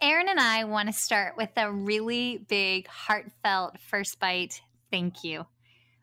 [0.00, 5.44] Erin and I want to start with a really big, heartfelt first bite thank you.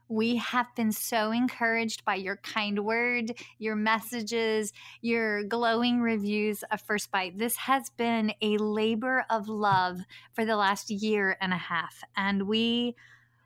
[0.10, 6.82] We have been so encouraged by your kind word, your messages, your glowing reviews of
[6.82, 7.38] First Bite.
[7.40, 10.02] This has been a labor of love
[10.34, 12.04] for the last year and a half.
[12.18, 12.96] And we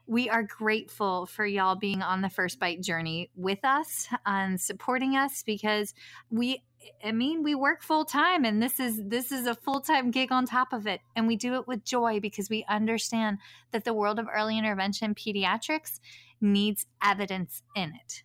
[0.07, 5.15] we are grateful for y'all being on the First Bite journey with us and supporting
[5.15, 5.93] us because
[6.31, 6.63] we
[7.03, 10.45] I mean, we work full time and this is this is a full-time gig on
[10.45, 13.39] top of it and we do it with joy because we understand
[13.71, 15.99] that the world of early intervention pediatrics
[16.41, 18.23] needs evidence in it.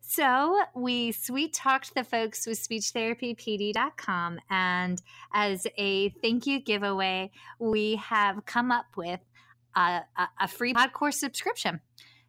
[0.00, 5.02] So we sweet talked the folks with speechtherapypd.com and
[5.32, 9.20] as a thank you giveaway, we have come up with
[9.74, 11.80] a, a, a free pod course subscription.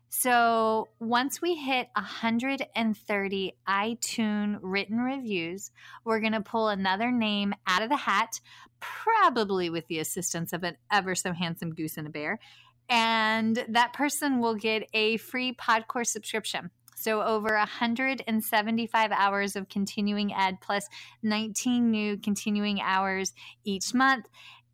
[0.09, 5.71] So once we hit 130 iTunes written reviews,
[6.05, 8.39] we're going to pull another name out of the hat,
[8.79, 12.39] probably with the assistance of an ever so handsome goose and a bear.
[12.89, 16.71] And that person will get a free Podcore subscription.
[16.99, 20.87] So, over 175 hours of continuing ed plus
[21.21, 24.25] 19 new continuing hours each month.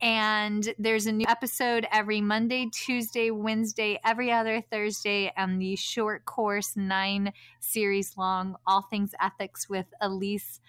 [0.03, 6.25] And there's a new episode every Monday, Tuesday, Wednesday, every other Thursday, and the short
[6.25, 10.59] course, nine series long, All Things Ethics with Elise.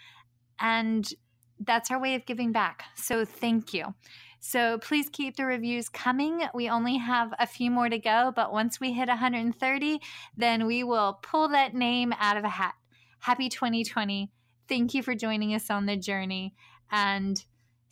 [0.61, 1.13] And
[1.59, 2.85] that's our way of giving back.
[2.95, 3.95] So thank you.
[4.39, 6.43] So please keep the reviews coming.
[6.55, 10.01] We only have a few more to go, but once we hit 130,
[10.37, 12.75] then we will pull that name out of a hat.
[13.19, 14.31] Happy 2020.
[14.69, 16.55] Thank you for joining us on the journey.
[16.93, 17.45] And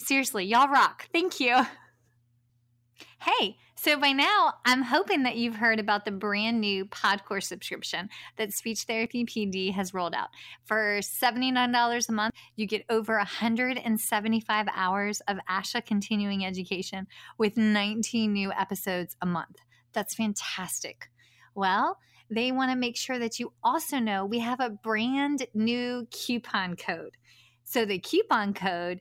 [0.03, 1.09] Seriously, y'all rock.
[1.13, 1.65] Thank you.
[3.21, 8.09] Hey, so by now, I'm hoping that you've heard about the brand new Podcore subscription
[8.37, 10.31] that Speech Therapy PD has rolled out.
[10.65, 17.07] For $79 a month, you get over 175 hours of ASHA continuing education
[17.39, 19.59] with 19 new episodes a month.
[19.93, 21.11] That's fantastic.
[21.55, 26.09] Well, they want to make sure that you also know we have a brand new
[26.11, 27.17] coupon code.
[27.63, 29.01] So the coupon code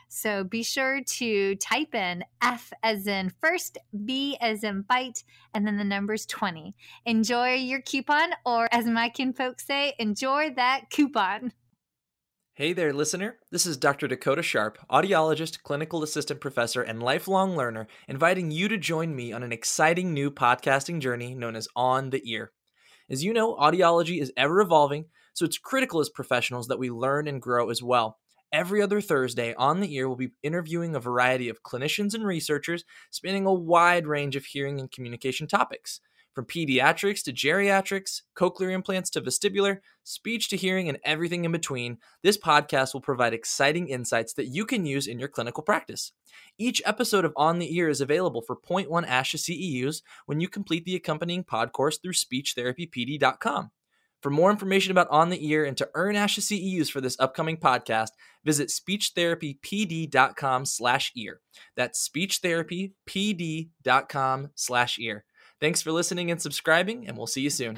[0.13, 5.23] So be sure to type in F as in first, B as in bite,
[5.53, 6.75] and then the number's 20.
[7.05, 11.53] Enjoy your coupon, or as my kin folks say, enjoy that coupon.
[12.55, 13.37] Hey there, listener.
[13.51, 14.09] This is Dr.
[14.09, 19.43] Dakota Sharp, audiologist, clinical assistant professor, and lifelong learner, inviting you to join me on
[19.43, 22.51] an exciting new podcasting journey known as On the Ear.
[23.09, 27.29] As you know, audiology is ever evolving, so it's critical as professionals that we learn
[27.29, 28.17] and grow as well.
[28.51, 32.83] Every other Thursday, On the Ear we'll be interviewing a variety of clinicians and researchers
[33.09, 36.01] spanning a wide range of hearing and communication topics.
[36.33, 41.97] From pediatrics to geriatrics, cochlear implants to vestibular, speech to hearing, and everything in between,
[42.23, 46.13] this podcast will provide exciting insights that you can use in your clinical practice.
[46.57, 50.85] Each episode of On the Ear is available for 0.1 ASHA CEUs when you complete
[50.85, 53.71] the accompanying pod course through speechtherapypd.com.
[54.21, 57.57] For more information about On the Ear and to earn ASHA CEUs for this upcoming
[57.57, 58.09] podcast,
[58.45, 61.41] visit speechtherapypd.com slash ear.
[61.75, 65.25] That's speechtherapypd.com slash ear.
[65.59, 67.77] Thanks for listening and subscribing, and we'll see you soon.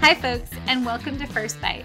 [0.00, 1.84] Hi, folks, and welcome to First Bite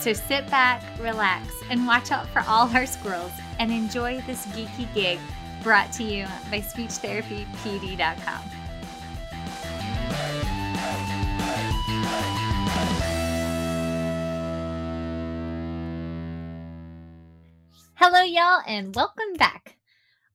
[0.00, 4.92] So sit back, relax, and watch out for all our squirrels and enjoy this geeky
[4.94, 5.18] gig
[5.64, 8.42] brought to you by SpeechTherapyPD.com.
[17.94, 19.76] Hello, y'all, and welcome back.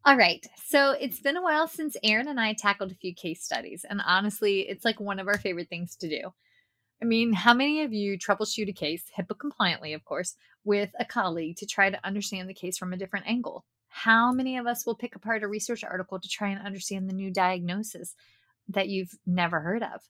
[0.03, 3.41] All right, so it's been a while since Erin and I tackled a few case
[3.41, 6.33] studies, and honestly, it's like one of our favorite things to do.
[7.01, 11.05] I mean, how many of you troubleshoot a case, HIPAA compliantly, of course, with a
[11.05, 13.65] colleague to try to understand the case from a different angle?
[13.87, 17.13] How many of us will pick apart a research article to try and understand the
[17.13, 18.15] new diagnosis
[18.69, 20.01] that you've never heard of?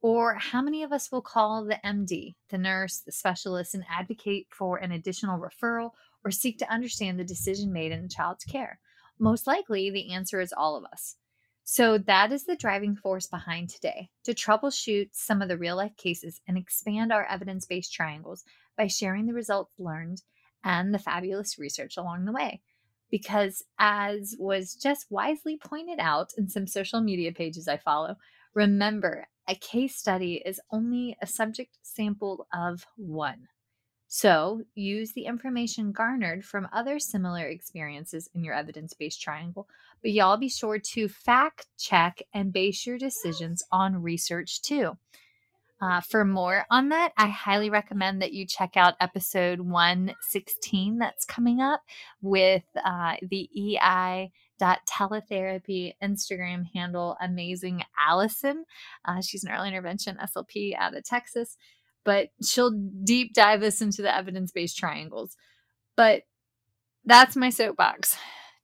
[0.00, 4.46] Or how many of us will call the MD, the nurse, the specialist, and advocate
[4.50, 5.90] for an additional referral
[6.24, 8.80] or seek to understand the decision made in the child's care?
[9.18, 11.16] Most likely, the answer is all of us.
[11.72, 15.96] So, that is the driving force behind today to troubleshoot some of the real life
[15.96, 18.42] cases and expand our evidence based triangles
[18.76, 20.20] by sharing the results learned
[20.64, 22.60] and the fabulous research along the way.
[23.08, 28.16] Because, as was just wisely pointed out in some social media pages I follow,
[28.52, 33.46] remember a case study is only a subject sample of one.
[34.12, 39.68] So, use the information garnered from other similar experiences in your evidence based triangle,
[40.02, 44.98] but y'all be sure to fact check and base your decisions on research too.
[45.80, 51.24] Uh, for more on that, I highly recommend that you check out episode 116 that's
[51.24, 51.82] coming up
[52.20, 58.64] with uh, the EI teletherapy Instagram handle, amazing Allison.
[59.04, 61.56] Uh, she's an early intervention SLP out of Texas
[62.04, 62.70] but she'll
[63.04, 65.36] deep dive us into the evidence based triangles.
[65.96, 66.22] But
[67.04, 68.16] that's my soapbox.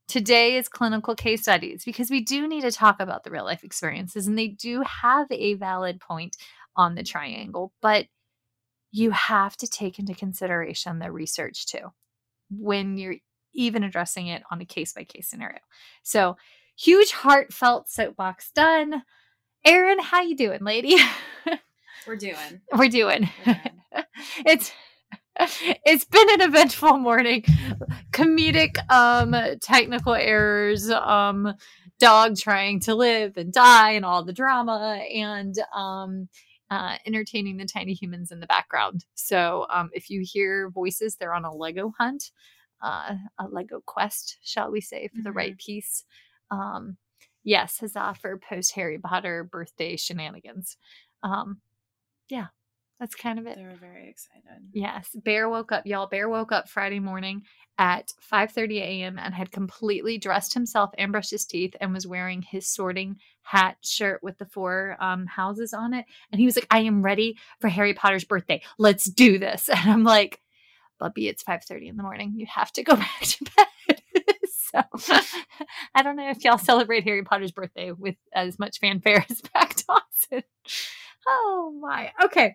[0.08, 3.64] Today is clinical case studies because we do need to talk about the real life
[3.64, 6.36] experiences and they do have a valid point
[6.76, 8.06] on the triangle, but
[8.92, 11.92] you have to take into consideration the research too
[12.50, 13.16] when you're
[13.52, 15.58] even addressing it on a case by case scenario.
[16.02, 16.36] So,
[16.76, 19.02] huge heartfelt soapbox done.
[19.64, 20.96] Erin, how you doing, lady?
[22.06, 22.60] We're doing.
[22.72, 23.30] We're doing.
[23.46, 23.60] We're doing.
[24.46, 24.72] it's
[25.38, 27.44] it's been an eventful morning.
[28.12, 31.54] Comedic um technical errors, um
[31.98, 36.28] dog trying to live and die and all the drama and um
[36.70, 39.04] uh, entertaining the tiny humans in the background.
[39.14, 42.32] So um, if you hear voices, they're on a Lego hunt,
[42.82, 45.22] uh, a Lego quest, shall we say, for mm-hmm.
[45.24, 45.72] the right mm-hmm.
[45.72, 46.04] piece.
[46.50, 46.96] Um,
[47.44, 50.76] yes, huzzah for post Harry Potter birthday shenanigans.
[51.22, 51.60] Um,
[52.28, 52.46] yeah,
[52.98, 53.56] that's kind of it.
[53.56, 54.70] They were very excited.
[54.72, 55.10] Yes.
[55.14, 56.06] Bear woke up, y'all.
[56.06, 57.42] Bear woke up Friday morning
[57.78, 59.18] at 5:30 a.m.
[59.18, 63.76] and had completely dressed himself and brushed his teeth and was wearing his sorting hat
[63.82, 66.06] shirt with the four um, houses on it.
[66.32, 68.62] And he was like, "I am ready for Harry Potter's birthday.
[68.78, 70.40] Let's do this." And I'm like,
[70.98, 72.32] "Bubby, it's 5:30 in the morning.
[72.36, 74.02] You have to go back to bed."
[74.72, 74.82] so
[75.94, 79.76] I don't know if y'all celebrate Harry Potter's birthday with as much fanfare as Pack
[79.86, 80.42] Dawson.
[81.26, 82.12] Oh my.
[82.24, 82.54] Okay.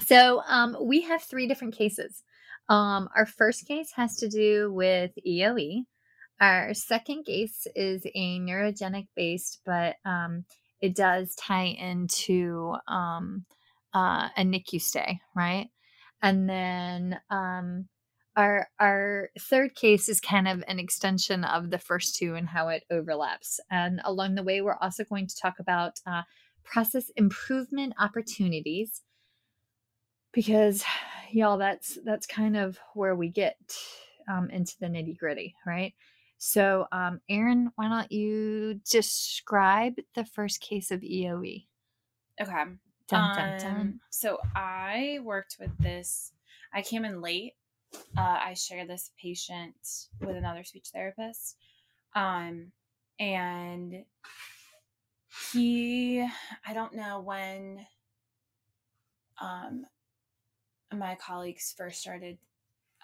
[0.00, 2.22] So um, we have three different cases.
[2.68, 5.84] Um, our first case has to do with EOE.
[6.40, 10.44] Our second case is a neurogenic based, but um,
[10.80, 13.44] it does tie into um,
[13.94, 15.68] uh, a NICU stay, right?
[16.22, 17.88] And then um,
[18.36, 22.68] our our third case is kind of an extension of the first two and how
[22.68, 23.60] it overlaps.
[23.70, 26.22] And along the way, we're also going to talk about uh,
[26.64, 29.02] process improvement opportunities.
[30.32, 30.84] Because
[31.30, 33.56] y'all that's that's kind of where we get
[34.28, 35.94] um, into the nitty gritty right?
[36.38, 41.66] So um, erin why don't you describe the first case of eoe
[42.40, 42.64] okay.
[43.08, 43.80] Dun, dun, dun.
[43.80, 46.32] Um, so i worked with this
[46.72, 47.52] i came in late.
[48.16, 49.76] Uh, I shared this patient
[50.20, 51.56] with another speech therapist.
[52.16, 52.72] Um,
[53.20, 54.04] and
[55.52, 56.20] he,
[56.66, 57.86] I don't know when
[59.40, 59.86] um,
[60.92, 62.38] my colleagues first started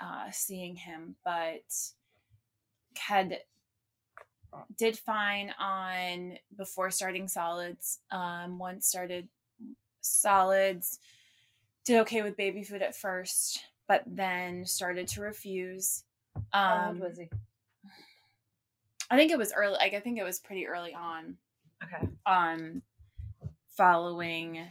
[0.00, 1.62] uh, seeing him, but
[2.96, 3.38] had
[4.76, 8.00] did fine on before starting solids.
[8.10, 9.28] Um, once started
[10.00, 10.98] solids,
[11.84, 16.04] did okay with baby food at first, but then started to refuse.
[16.36, 17.28] Um, How old was he?
[19.10, 19.74] I think it was early.
[19.74, 21.36] Like I think it was pretty early on.
[21.82, 22.08] Okay.
[22.26, 22.82] Um,
[23.76, 24.70] following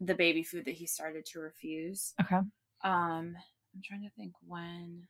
[0.00, 2.14] the baby food that he started to refuse.
[2.20, 2.36] Okay.
[2.36, 3.36] Um,
[3.74, 5.08] I'm trying to think when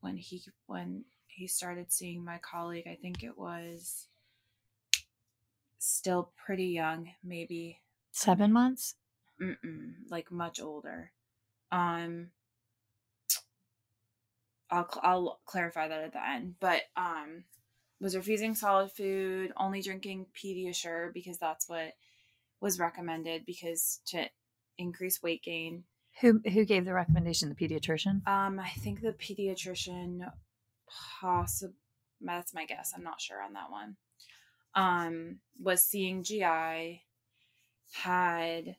[0.00, 2.86] when he when he started seeing my colleague.
[2.86, 4.08] I think it was
[5.78, 7.80] still pretty young, maybe
[8.16, 8.94] Seven months?
[9.42, 11.12] Mm-mm, like much older.
[11.70, 12.28] Um,
[14.70, 17.44] I'll I'll clarify that at the end, but um,
[18.00, 21.92] was refusing solid food, only drinking Pediasure because that's what
[22.60, 24.26] was recommended because to
[24.78, 25.84] increase weight gain.
[26.20, 27.48] Who who gave the recommendation?
[27.48, 28.26] The pediatrician?
[28.26, 30.30] Um, I think the pediatrician,
[31.20, 31.74] possible.
[32.20, 32.92] That's my guess.
[32.96, 33.96] I'm not sure on that one.
[34.74, 37.02] Um, was seeing GI,
[37.92, 38.76] had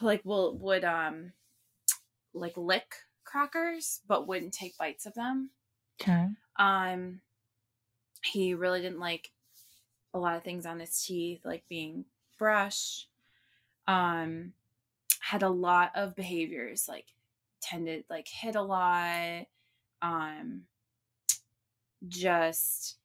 [0.00, 1.32] like will would um
[2.32, 5.50] like lick crackers, but wouldn't take bites of them.
[6.00, 6.28] Okay.
[6.58, 7.20] Um,
[8.24, 9.30] he really didn't like
[10.14, 12.04] a lot of things on his teeth, like being
[12.38, 13.08] brushed.
[13.86, 14.52] Um,
[15.20, 17.06] had a lot of behaviors, like
[17.60, 19.46] tended like hit a lot.
[20.02, 20.62] Um,
[22.08, 22.96] just,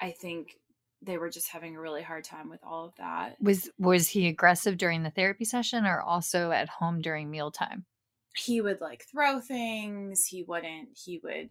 [0.00, 0.58] I think
[1.00, 3.36] they were just having a really hard time with all of that.
[3.40, 7.86] Was was he aggressive during the therapy session or also at home during mealtime?
[8.38, 11.50] he would like throw things he wouldn't he would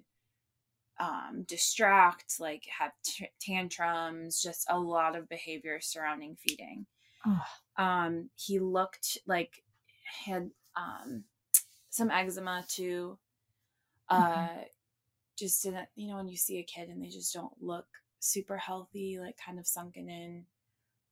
[0.99, 6.85] um distract like have t- tantrums just a lot of behavior surrounding feeding
[7.25, 7.43] Oh.
[7.77, 9.63] um he looked like
[10.25, 11.23] had um
[11.89, 13.17] some eczema too
[14.09, 14.49] uh
[15.37, 17.87] just didn't you know when you see a kid and they just don't look
[18.19, 20.45] super healthy like kind of sunken in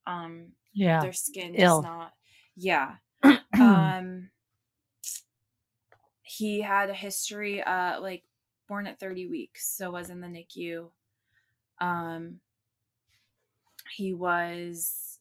[0.08, 1.02] um Yeah.
[1.02, 1.80] their skin Ill.
[1.80, 2.14] is not
[2.56, 2.96] yeah
[3.60, 4.30] um
[6.24, 8.24] he had a history uh like
[8.68, 10.90] born at 30 weeks so was in the nicu
[11.80, 12.40] um
[13.92, 15.20] he was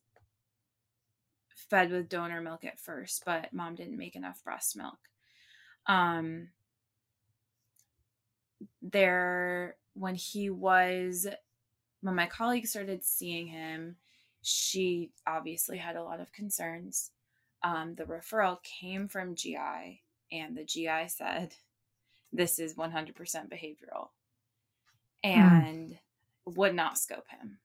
[1.55, 4.99] fed with donor milk at first but mom didn't make enough breast milk.
[5.87, 6.49] Um
[8.81, 11.27] there when he was
[12.01, 13.97] when my colleague started seeing him
[14.45, 17.11] she obviously had a lot of concerns.
[17.63, 21.55] Um, the referral came from GI, and the GI said,
[22.35, 23.15] This is 100%
[23.49, 24.09] behavioral,
[25.23, 25.97] and
[26.47, 27.59] would not scope him.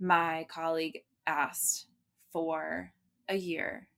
[0.00, 1.86] My colleague asked
[2.32, 2.90] for
[3.28, 3.88] a year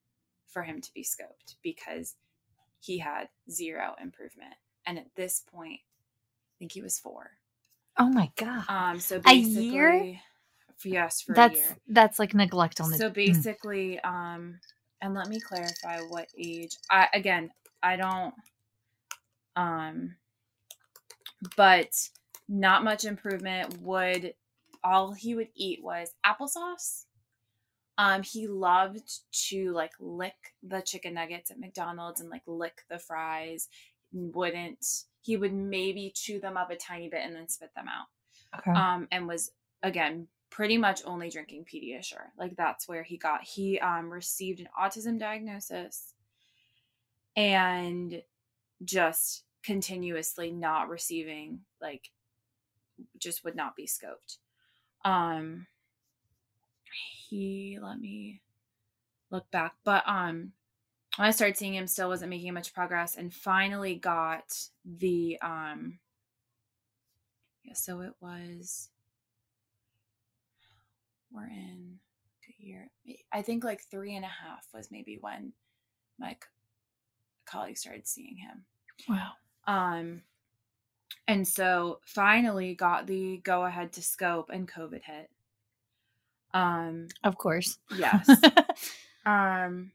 [0.48, 2.16] for him to be scoped because
[2.80, 4.54] he had zero improvement.
[4.86, 7.30] And at this point, I think he was four.
[7.98, 8.64] oh my god.
[8.68, 10.18] Um, so A year?
[10.84, 11.76] yes, for a that's year.
[11.88, 13.14] that's like neglect on the so Mm.
[13.14, 14.58] basically um
[15.02, 17.50] and let me clarify what age i again
[17.82, 18.34] i don't
[19.56, 20.16] um
[21.56, 22.08] but
[22.48, 24.34] not much improvement would
[24.82, 27.04] all he would eat was applesauce.
[27.98, 29.10] Um he loved
[29.48, 33.68] to like lick the chicken nuggets at mcdonald's and like lick the fries.
[34.12, 38.06] Wouldn't he would maybe chew them up a tiny bit and then spit them out.
[38.58, 38.70] Okay.
[38.78, 39.52] um and was
[39.82, 42.30] again pretty much only drinking pediasure.
[42.36, 46.12] Like that's where he got he um received an autism diagnosis.
[47.36, 48.22] And
[48.84, 52.10] just continuously not receiving like
[53.18, 54.38] just would not be scoped.
[55.04, 55.66] Um
[57.28, 58.40] he let me
[59.30, 60.52] look back but um
[61.16, 64.52] when i started seeing him still wasn't making much progress and finally got
[64.84, 65.98] the um
[67.64, 68.88] yeah so it was
[71.32, 71.98] we're in
[72.48, 72.90] a year
[73.32, 75.52] i think like three and a half was maybe when
[76.18, 76.36] my
[77.50, 78.64] c- colleague started seeing him
[79.08, 79.30] wow.
[79.66, 80.22] um
[81.28, 85.30] and so finally got the go ahead to scope and covid hit
[86.54, 87.78] um Of course.
[87.96, 88.28] yes
[89.26, 89.92] um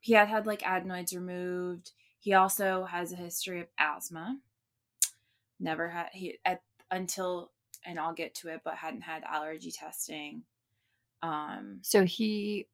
[0.00, 4.38] he had had like adenoids removed he also has a history of asthma
[5.58, 7.50] never had he at until
[7.84, 10.42] and i'll get to it but hadn't had allergy testing
[11.22, 12.66] um so he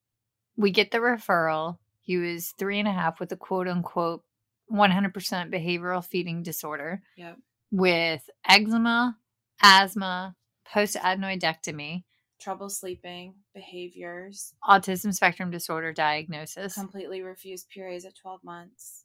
[0.57, 1.79] we get the referral.
[2.03, 4.23] He was three and a half with a quote unquote
[4.71, 5.13] 100%
[5.53, 7.39] behavioral feeding disorder Yep.
[7.71, 9.19] with eczema,
[9.61, 12.05] asthma, post adenoidectomy,
[12.41, 19.05] Trouble sleeping, behaviors, autism spectrum disorder diagnosis, completely refused purees at 12 months.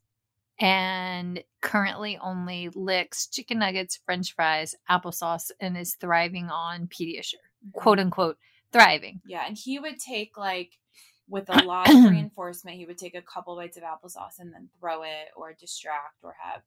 [0.59, 7.35] and currently only licks chicken nuggets, french fries, applesauce, and is thriving on Pediasure.
[7.35, 7.77] Mm-hmm.
[7.79, 8.37] Quote unquote,
[8.71, 9.21] thriving.
[9.27, 10.79] Yeah, and he would take like
[11.29, 14.69] with a lot of reinforcement, he would take a couple bites of applesauce and then
[14.79, 16.61] throw it or distract or have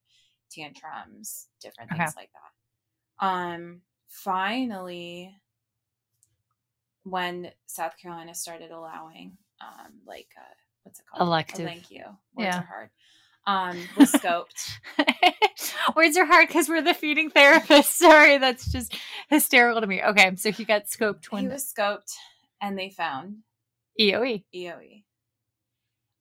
[0.50, 3.26] tantrums, different things like that.
[3.26, 5.34] Um finally
[7.04, 11.26] when South Carolina started allowing um like uh what's it called?
[11.26, 11.60] Elective.
[11.60, 12.04] Oh, thank you.
[12.34, 12.58] Words Yeah.
[12.60, 12.90] are hard.
[13.46, 14.68] Um was scoped.
[15.96, 17.96] Words are hard because we're the feeding therapist.
[17.98, 18.94] Sorry, that's just
[19.28, 20.02] hysterical to me.
[20.02, 22.12] Okay, so he got scoped when he was scoped
[22.60, 23.38] and they found
[24.00, 24.44] EOE.
[24.54, 25.04] EOE.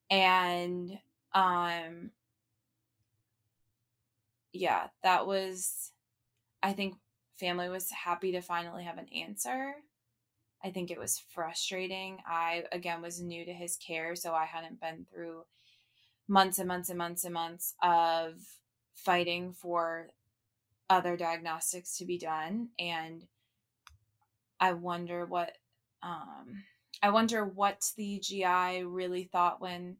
[0.09, 0.99] And
[1.33, 2.11] um
[4.51, 5.91] yeah, that was
[6.61, 6.95] I think
[7.39, 9.75] family was happy to finally have an answer.
[10.63, 12.17] I think it was frustrating.
[12.27, 15.43] I again was new to his care, so I hadn't been through
[16.27, 18.33] months and months and months and months of
[18.93, 20.09] fighting for
[20.89, 23.25] other diagnostics to be done and
[24.59, 25.53] I wonder what
[26.03, 26.63] um
[27.01, 29.97] I wonder what the GI really thought when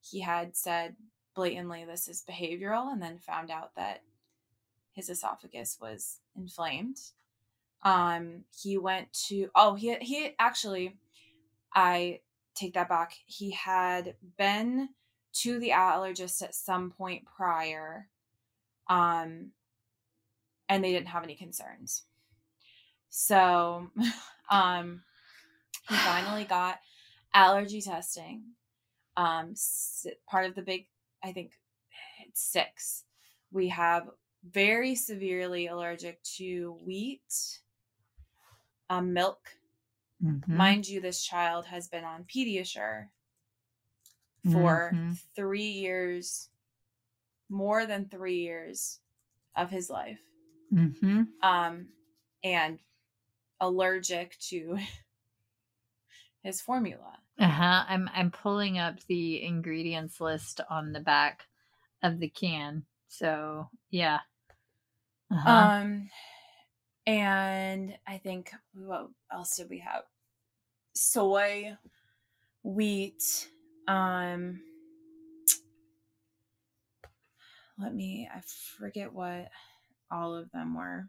[0.00, 0.96] he had said
[1.34, 4.02] blatantly this is behavioral and then found out that
[4.92, 6.96] his esophagus was inflamed.
[7.82, 10.96] Um he went to oh he he actually
[11.74, 12.20] I
[12.54, 13.14] take that back.
[13.26, 14.88] He had been
[15.32, 18.08] to the allergist at some point prior
[18.88, 19.52] um
[20.68, 22.02] and they didn't have any concerns.
[23.08, 23.90] So
[24.50, 25.02] um
[25.90, 26.80] he finally got
[27.34, 28.44] allergy testing.
[29.16, 29.54] Um,
[30.26, 30.86] part of the big,
[31.22, 31.52] I think
[32.26, 33.04] it's six.
[33.50, 34.08] We have
[34.44, 37.60] very severely allergic to wheat,
[38.88, 39.58] um, milk.
[40.22, 40.48] Mhm.
[40.48, 43.10] Mind you, this child has been on Pediasure
[44.44, 45.18] for Mhm.
[45.34, 46.50] three years,
[47.48, 49.00] more than three years
[49.56, 50.20] of his life.
[50.72, 51.26] Mhm.
[51.42, 51.92] um,
[52.44, 52.80] and
[53.60, 54.78] allergic to
[56.42, 57.18] his formula.
[57.38, 57.84] Uh-huh.
[57.88, 61.46] I'm I'm pulling up the ingredients list on the back
[62.02, 62.84] of the can.
[63.08, 64.20] So yeah.
[65.32, 65.50] Uh-huh.
[65.50, 66.10] Um,
[67.06, 70.02] and I think what else did we have?
[70.94, 71.76] Soy,
[72.62, 73.48] wheat.
[73.88, 74.60] Um,
[77.78, 78.28] let me.
[78.32, 78.40] I
[78.78, 79.48] forget what
[80.10, 81.08] all of them were.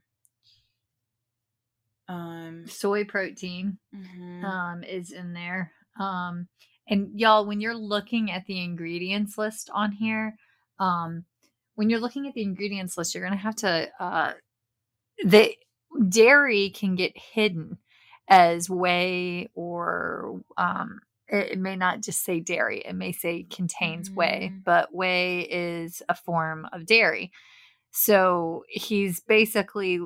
[2.11, 4.43] Um, soy protein mhm.
[4.43, 5.71] um is in there.
[5.99, 6.47] Um
[6.87, 10.35] and y'all when you're looking at the ingredients list on here,
[10.79, 11.25] um
[11.75, 14.33] when you're looking at the ingredients list, you're going to have to uh
[15.23, 15.55] the
[16.09, 17.77] dairy can get hidden
[18.27, 24.09] as whey or um it, it may not just say dairy it may say contains
[24.09, 24.63] whey Mhm.
[24.63, 27.31] but whey is a form of dairy
[27.91, 29.99] so he's basically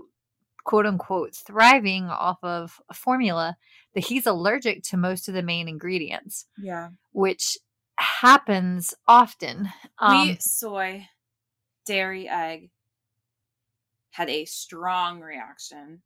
[0.66, 3.56] quote unquote thriving off of a formula
[3.94, 6.90] that he's allergic to most of the main ingredients yeah.
[7.14, 7.58] which
[7.98, 11.08] happens often um, wheat, soy,
[11.86, 12.70] dairy, egg
[14.12, 16.02] had a strong reaction,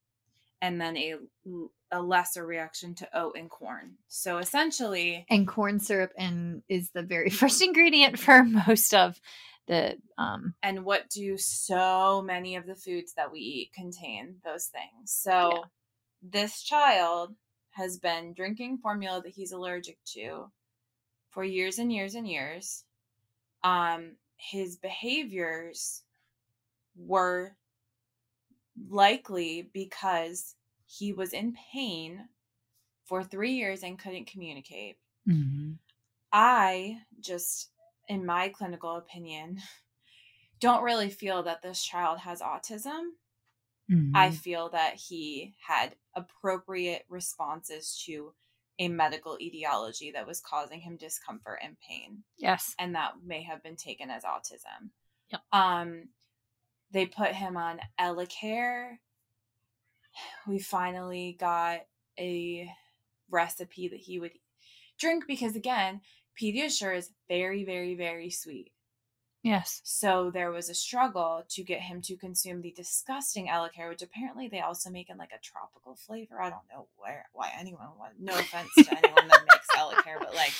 [0.61, 1.15] and then a
[1.91, 3.95] a lesser reaction to oat and corn.
[4.07, 9.19] So essentially, and corn syrup and is the very first ingredient for most of
[9.69, 14.67] the um and what do so many of the foods that we eat contain those
[14.67, 15.11] things?
[15.11, 15.69] So Yeah.
[16.21, 17.35] this child
[17.71, 20.51] has been drinking formula that he's allergic to
[21.31, 22.85] for years and years and years.
[23.63, 26.03] Um, his behaviors
[26.95, 27.57] were
[28.89, 30.55] likely because
[30.85, 32.29] he was in pain
[33.05, 34.97] for three years and couldn't communicate.
[36.31, 37.71] I just,
[38.09, 39.59] in my clinical opinion,
[40.59, 43.11] don't really feel that this child has autism.
[44.13, 48.33] I feel that he had appropriate responses to
[48.77, 53.61] a medical etiology that was causing him discomfort and pain yes and that may have
[53.61, 54.91] been taken as autism.
[55.31, 55.41] Yep.
[55.51, 56.09] Um,
[56.91, 58.97] they put him on Elecare.
[60.47, 61.81] We finally got
[62.19, 62.69] a
[63.29, 64.31] recipe that he would
[64.99, 66.01] drink because again,
[66.41, 68.71] Pediasure is very, very, very sweet.
[69.41, 69.79] Yes.
[69.85, 74.49] So there was a struggle to get him to consume the disgusting Elecare, which apparently
[74.49, 76.41] they also make in like a tropical flavor.
[76.41, 78.19] I don't know where why anyone would.
[78.19, 80.51] No offense to anyone that makes Elecare, but like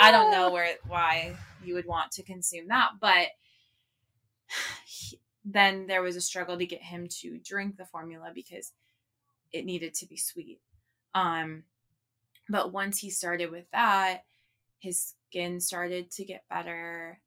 [0.00, 2.92] I don't know where why you would want to consume that.
[3.00, 3.28] But
[4.86, 8.72] he, then there was a struggle to get him to drink the formula because
[9.52, 10.58] it needed to be sweet.
[11.14, 11.64] Um,
[12.48, 14.22] but once he started with that,
[14.78, 17.20] his skin started to get better.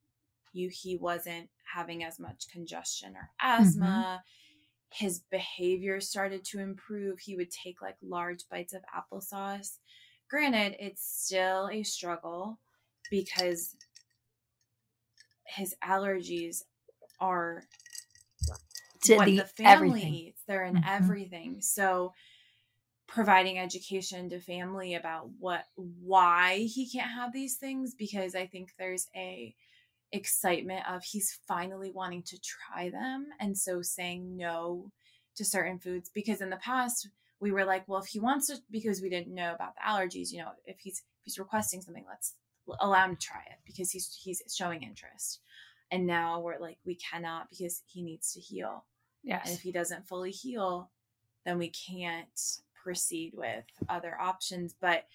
[0.54, 4.22] You he wasn't having as much congestion or asthma.
[4.24, 5.06] Mm-hmm.
[5.06, 7.20] His behavior started to improve.
[7.20, 9.78] He would take like large bites of applesauce.
[10.30, 12.60] Granted, it's still a struggle
[13.12, 13.76] because
[15.46, 16.64] his allergies
[17.20, 17.64] are
[19.04, 20.14] to what the, the family everything.
[20.14, 20.44] eats.
[20.48, 20.88] They're in Mhm.
[20.88, 21.62] everything.
[21.62, 22.14] So
[23.10, 28.74] providing education to family about what why he can't have these things because I think
[28.78, 29.56] there's a
[30.12, 34.92] excitement of he's finally wanting to try them and so saying no
[35.36, 38.58] to certain foods because in the past we were like well if he wants to
[38.72, 42.06] because we didn't know about the allergies you know if he's if he's requesting something
[42.10, 42.34] let's
[42.80, 45.40] allow him to try it because he's he's showing interest.
[45.92, 48.86] And now we're like we cannot because he needs to heal.
[49.46, 50.90] And if he doesn't fully heal
[51.46, 52.28] then we can't
[52.82, 55.06] proceed with other options but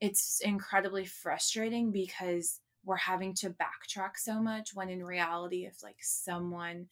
[0.00, 5.98] it's incredibly frustrating because we're having to backtrack so much when in reality if like
[6.00, 6.86] someone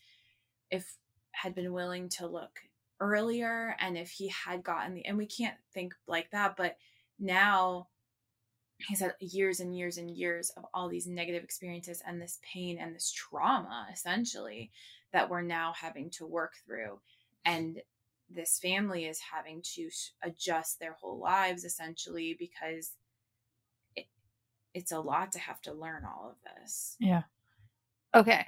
[0.70, 0.96] if
[1.32, 2.60] had been willing to look
[3.00, 6.76] earlier and if he had gotten the and we can't think like that but
[7.18, 7.86] now
[8.78, 12.78] he's had years and years and years of all these negative experiences and this pain
[12.78, 14.70] and this trauma essentially
[15.12, 17.00] that we're now having to work through.
[17.44, 17.80] And
[18.28, 19.88] this family is having to
[20.22, 22.92] adjust their whole lives essentially because
[23.94, 24.06] it,
[24.74, 27.22] it's a lot to have to learn all of this Yeah.
[28.14, 28.46] Okay.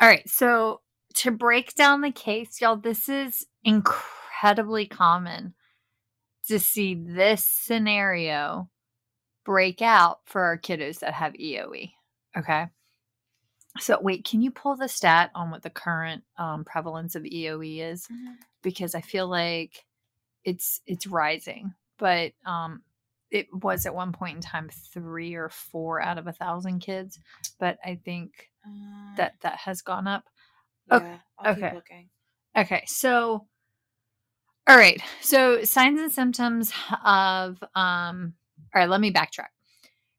[0.00, 0.28] All right.
[0.28, 0.80] So
[1.16, 5.54] to break down the case, y'all, this is incredibly common
[6.48, 8.68] to see this scenario
[9.44, 11.92] break out for our kiddos that have EOE.
[12.36, 12.66] Okay.
[13.80, 17.80] So wait, can you pull the stat on what the current um, prevalence of EOE
[17.92, 18.06] is?
[18.62, 19.84] Because I feel like
[20.44, 22.82] it's it's rising, but um,
[23.30, 27.18] it was at one point in time three or four out of a thousand kids,
[27.58, 30.24] but I think Uh, that that has gone up.
[30.90, 32.08] yeah, okay, okay.
[32.56, 33.46] Okay, so
[34.68, 36.72] all right, so signs and symptoms
[37.04, 38.34] of um
[38.74, 39.48] all right, let me backtrack.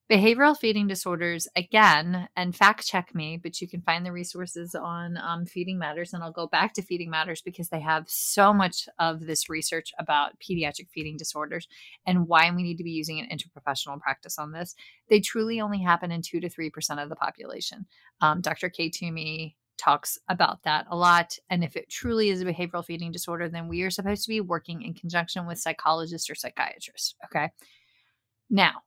[0.09, 5.17] Behavioral feeding disorders, again, and fact check me, but you can find the resources on
[5.17, 8.87] um, Feeding Matters, and I'll go back to Feeding Matters because they have so much
[8.99, 11.67] of this research about pediatric feeding disorders
[12.05, 14.75] and why we need to be using an interprofessional practice on this.
[15.09, 17.85] They truly only happen in 2 to 3% of the population.
[18.21, 18.69] Um, Dr.
[18.69, 18.89] K.
[18.89, 21.37] Toomey talks about that a lot.
[21.49, 24.39] And if it truly is a behavioral feeding disorder, then we are supposed to be
[24.39, 27.13] working in conjunction with psychologists or psychiatrists.
[27.25, 27.49] Okay.
[28.49, 28.83] Now,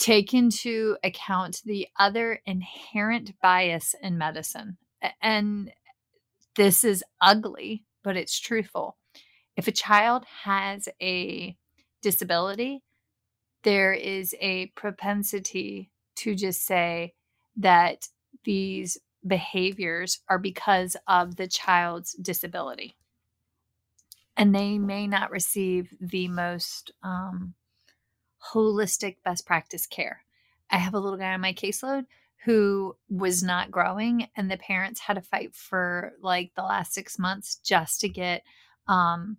[0.00, 4.78] take into account the other inherent bias in medicine.
[5.22, 5.70] And
[6.56, 8.96] this is ugly, but it's truthful.
[9.56, 11.54] If a child has a
[12.00, 12.82] disability,
[13.62, 17.12] there is a propensity to just say
[17.56, 18.08] that
[18.44, 22.96] these behaviors are because of the child's disability.
[24.34, 27.52] And they may not receive the most um,
[28.52, 30.24] holistic best practice care.
[30.70, 32.06] I have a little guy on my caseload
[32.44, 37.18] who was not growing, and the parents had to fight for like the last six
[37.18, 38.42] months just to get
[38.88, 39.36] um,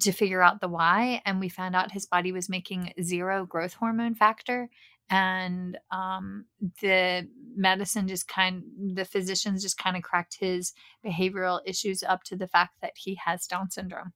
[0.00, 1.20] to figure out the why.
[1.24, 4.70] And we found out his body was making zero growth hormone factor.
[5.10, 6.44] And um,
[6.82, 8.62] the medicine just kind,
[8.94, 13.18] the physicians just kind of cracked his behavioral issues up to the fact that he
[13.24, 14.12] has Down syndrome.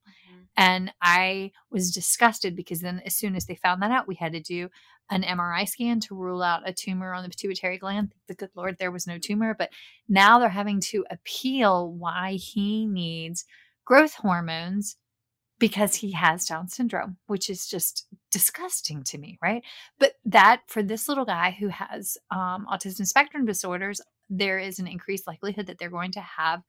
[0.56, 4.32] And I was disgusted because then, as soon as they found that out, we had
[4.32, 4.68] to do
[5.10, 8.12] an MRI scan to rule out a tumor on the pituitary gland.
[8.28, 9.54] The good Lord, there was no tumor.
[9.58, 9.70] But
[10.08, 13.44] now they're having to appeal why he needs
[13.84, 14.96] growth hormones
[15.62, 19.62] because he has Down syndrome, which is just disgusting to me, right?
[19.96, 24.88] But that for this little guy who has um, autism spectrum disorders, there is an
[24.88, 26.62] increased likelihood that they're going to have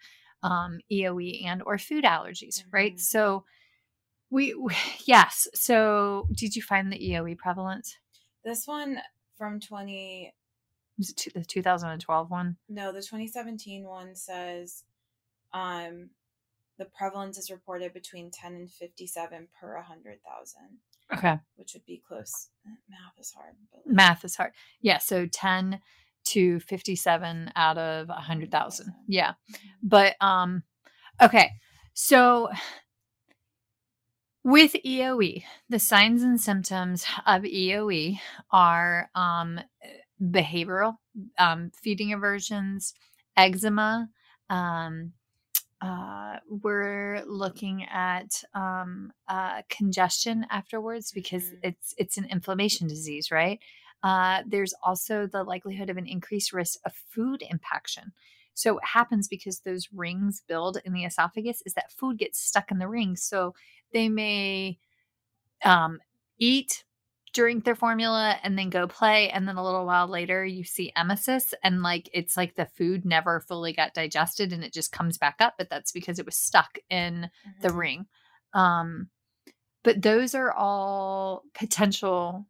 [0.44, 2.94] um, EOE and or food allergies, right?
[2.94, 3.00] Mhm.
[3.00, 3.46] So
[4.30, 4.76] we, we
[5.08, 5.48] yes.
[5.56, 7.98] So did you find the EOE prevalence?
[8.46, 9.00] this one
[9.40, 10.32] from 20
[11.00, 12.58] Was it the 2012 one?
[12.70, 14.84] no the 2017 one says
[15.52, 16.10] um
[16.78, 20.62] the prevalence is reported between 10 and 57 per 100000
[21.14, 21.38] Okay.
[21.56, 22.50] which would be close
[22.90, 24.54] math is hard like- Math is hard.
[24.82, 24.98] Yeah.
[25.00, 25.80] So 10
[26.26, 28.94] to 57 out of 100,000.
[29.08, 29.34] Yeah.
[29.84, 30.64] But um
[31.22, 31.52] okay.
[31.94, 32.50] So
[34.44, 38.20] with EOE, the signs and symptoms of EOE
[38.52, 39.60] are um
[40.22, 40.96] behavioral,
[41.38, 42.94] um feeding aversions,
[43.38, 44.10] eczema,
[44.50, 45.14] um
[45.84, 51.60] uh, we're looking at um, uh, congestion afterwards because Mhm.
[51.64, 53.60] it's it's an inflammation disease, right?
[54.04, 58.14] Uh, there's also the likelihood of an increased risk of food impaction.
[58.56, 62.72] So what happens because those rings build in the esophagus is that food gets stuck
[62.72, 63.24] in the rings.
[63.24, 63.56] So
[63.94, 64.80] they may
[65.66, 66.00] um,
[66.40, 66.84] eat,
[67.34, 69.30] drink their formula, and then go play.
[69.30, 73.06] And then a little while later, you see emesis, and like it's like the food
[73.06, 75.56] never fully got digested and it just comes back up.
[75.58, 77.30] But that's because it was stuck in
[77.62, 77.78] the Mhm.
[77.78, 78.06] ring.
[78.54, 79.10] Um,
[79.84, 82.48] but those are all potential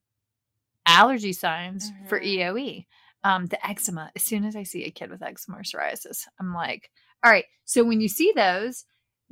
[0.86, 2.26] allergy signs for Mhm.
[2.26, 2.88] EOE.
[3.24, 6.54] Um, the eczema, as soon as I see a kid with eczema or psoriasis, I'm
[6.54, 6.92] like,
[7.24, 7.46] all right.
[7.64, 8.84] So when you see those,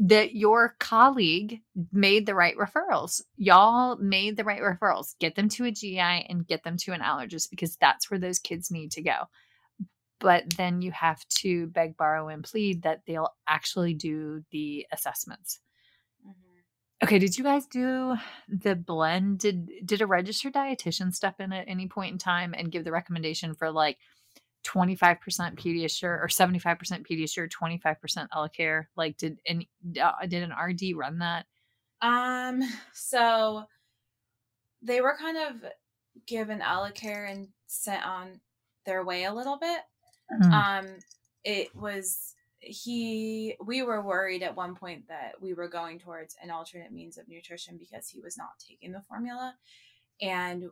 [0.03, 1.61] that your colleague
[1.91, 3.21] made the right referrals.
[3.37, 5.13] Y'all made the right referrals.
[5.19, 8.39] Get them to a GI and get them to an allergist because that's where those
[8.39, 9.25] kids need to go.
[10.19, 15.59] But then you have to beg, borrow, and plead that they'll actually do the assessments.
[16.25, 16.33] Mhm.
[17.03, 18.15] Okay, did you guys do
[18.47, 19.37] the blend?
[19.39, 22.91] Did did a registered dietitian step in at any point in time and give the
[22.91, 23.99] recommendation for like
[24.63, 25.19] 25%
[25.55, 28.85] Pediasure or 75% Pediasure, 25% Elecare?
[28.95, 29.69] Like did any
[30.01, 31.45] uh, did an RD run that?
[32.01, 32.61] Um,
[32.93, 33.63] so
[34.81, 35.71] they were kind of
[36.27, 38.39] given Elecare and sent on
[38.85, 39.79] their way a little bit.
[40.41, 40.51] Mm.
[40.51, 40.87] Um,
[41.43, 46.51] it was he we were worried at one point that we were going towards an
[46.51, 49.55] alternate means of nutrition because he was not taking the formula
[50.21, 50.69] and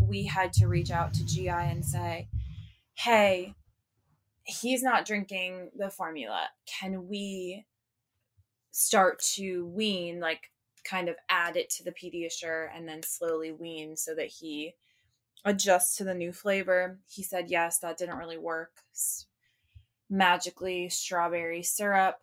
[0.00, 2.28] we had to reach out to GI and say,
[2.98, 3.54] "Hey,
[4.44, 6.48] he's not drinking the formula.
[6.66, 7.66] Can we
[8.70, 10.50] start to wean like
[10.84, 14.74] kind of add it to the Pediasure and then slowly wean so that he
[15.44, 18.82] adjusts to the new flavor?" He said, "Yes, that didn't really work."
[20.10, 22.18] Magically strawberry syrup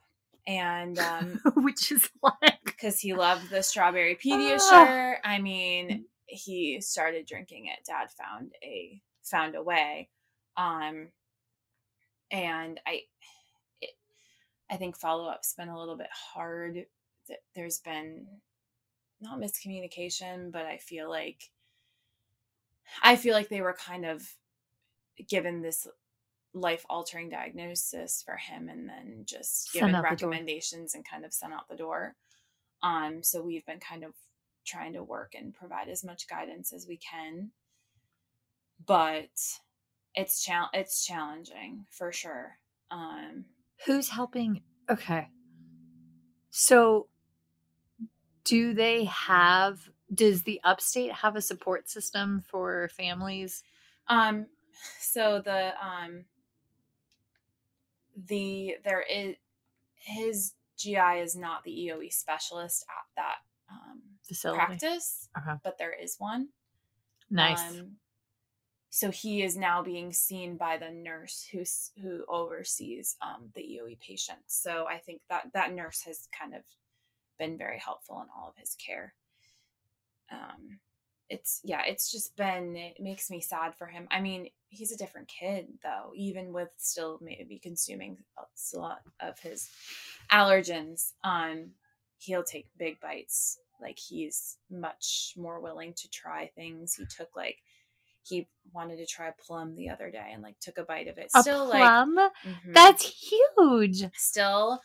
[0.48, 5.16] and um Which is like because he loved the strawberry Pediasure.
[5.24, 7.86] I mean, he started drinking it.
[7.86, 10.10] Dad found a found a way,
[10.58, 11.10] um,
[12.32, 13.02] and I,
[13.82, 13.92] it,
[14.70, 16.86] I think follow up's been a little bit hard.
[17.28, 18.28] Th- There's been
[19.22, 21.50] not miscommunication, but I feel like
[23.02, 24.28] I feel like they were kind of
[25.28, 25.88] given this
[26.54, 30.30] life altering diagnosis for him and then just Sent given out the door.
[30.30, 32.16] recommendations and kind of sent out the door.
[32.84, 34.14] Um, so we've been kind of
[34.66, 37.52] trying to work and provide as much guidance as we can.
[38.86, 39.30] But
[40.16, 42.58] it's chal- it's challenging for sure.
[42.92, 43.46] Um,
[43.86, 44.62] who's helping?
[44.90, 45.28] Okay.
[46.50, 47.08] So
[48.44, 53.64] do they have does the upstate have a support system for families?
[54.08, 54.46] Um,
[55.00, 56.26] so the um
[58.28, 59.36] the there is
[59.96, 63.36] his GI is not the EOE specialist at that
[63.70, 64.58] um Facility.
[64.66, 65.58] practice, Okay.
[65.64, 66.50] but there is one.
[67.30, 67.60] Nice.
[67.80, 67.92] Um,
[68.96, 74.00] so he is now being seen by the nurse who's who oversees um, the EOE
[74.00, 74.40] patient.
[74.48, 76.62] So I think that that nurse has kind of
[77.38, 79.14] been very helpful in all of his care.
[80.32, 80.80] Um,
[81.28, 84.08] it's yeah, it's just been it makes me sad for him.
[84.12, 89.38] I mean, he's a different kid though, even with still maybe consuming a lot of
[89.40, 89.70] his
[90.32, 91.12] allergens.
[91.22, 91.72] Um,
[92.20, 93.60] he'll take big bites.
[93.82, 96.94] Like he's much more willing to try things.
[96.96, 97.58] He took like
[98.28, 101.18] he wanted to try a plum the other day and like took a bite of
[101.18, 101.30] it.
[101.36, 102.16] a Still plum?
[102.16, 102.74] like mhm.
[102.74, 104.04] That's huge.
[104.16, 104.82] still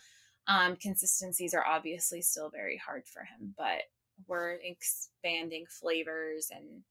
[0.47, 3.81] um consistencies are obviously still very hard for him, but
[4.27, 6.83] we're expanding flavors and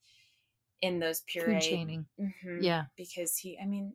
[0.82, 2.00] in those puree.
[2.18, 2.62] Mhm.
[2.62, 2.84] Yeah.
[2.96, 3.94] because he i mean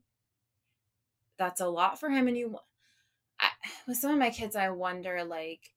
[1.38, 2.58] that's a lot for him and you
[3.40, 3.50] I,
[3.88, 5.74] with some of my kids i wonder like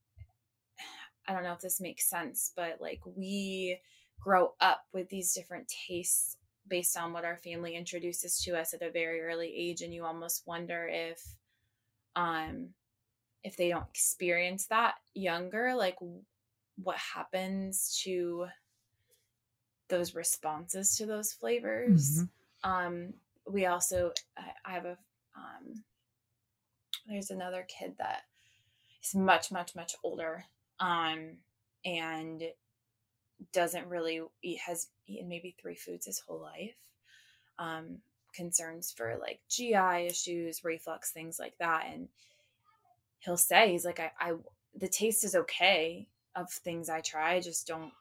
[1.27, 3.81] i don't know if this makes sense but like we
[4.21, 6.37] grow up with these different tastes
[6.69, 10.05] based on what our family introduces to us at a very early age and you
[10.05, 11.23] almost wonder if
[12.17, 12.69] um
[13.45, 15.97] if they don't experience that younger like
[16.83, 18.47] what happens to
[19.89, 22.29] those responses to those flavors Mhm.
[22.65, 23.15] um
[23.47, 24.99] we also I, I have a
[25.37, 25.85] um
[27.07, 28.23] there's another kid that
[29.03, 30.45] is much much much older
[30.81, 31.39] um
[31.85, 32.43] and
[33.53, 36.77] doesn't really eat has eaten maybe three foods his whole life
[37.59, 38.03] um
[38.35, 41.87] concerns for like GI issues, reflux, things like that.
[41.87, 42.09] And
[43.21, 44.35] he'll say, he's like, I, I,
[44.75, 47.35] the taste is okay of things I try.
[47.35, 47.93] I just don't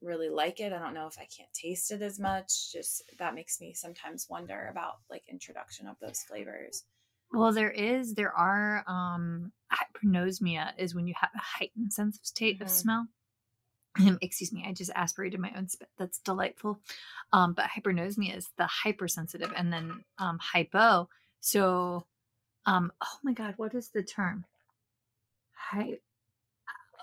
[0.00, 0.72] really like it.
[0.72, 2.72] I don't know if I can't taste it as much.
[2.72, 6.84] Just that makes me sometimes wonder about like introduction of those flavors.
[7.32, 12.26] Well, there is, there are, um, hyperosmia is when you have a heightened sense of
[12.26, 12.62] state Mhm.
[12.62, 13.08] of smell.
[14.22, 15.88] Excuse me, I just aspirated my own spit.
[15.98, 16.80] That's delightful.
[17.32, 21.08] Um, but hyperosmia is the hypersensitive, and then um, hypo.
[21.40, 22.06] So,
[22.66, 24.44] um, oh my God, what is the term?
[25.54, 25.98] Hy-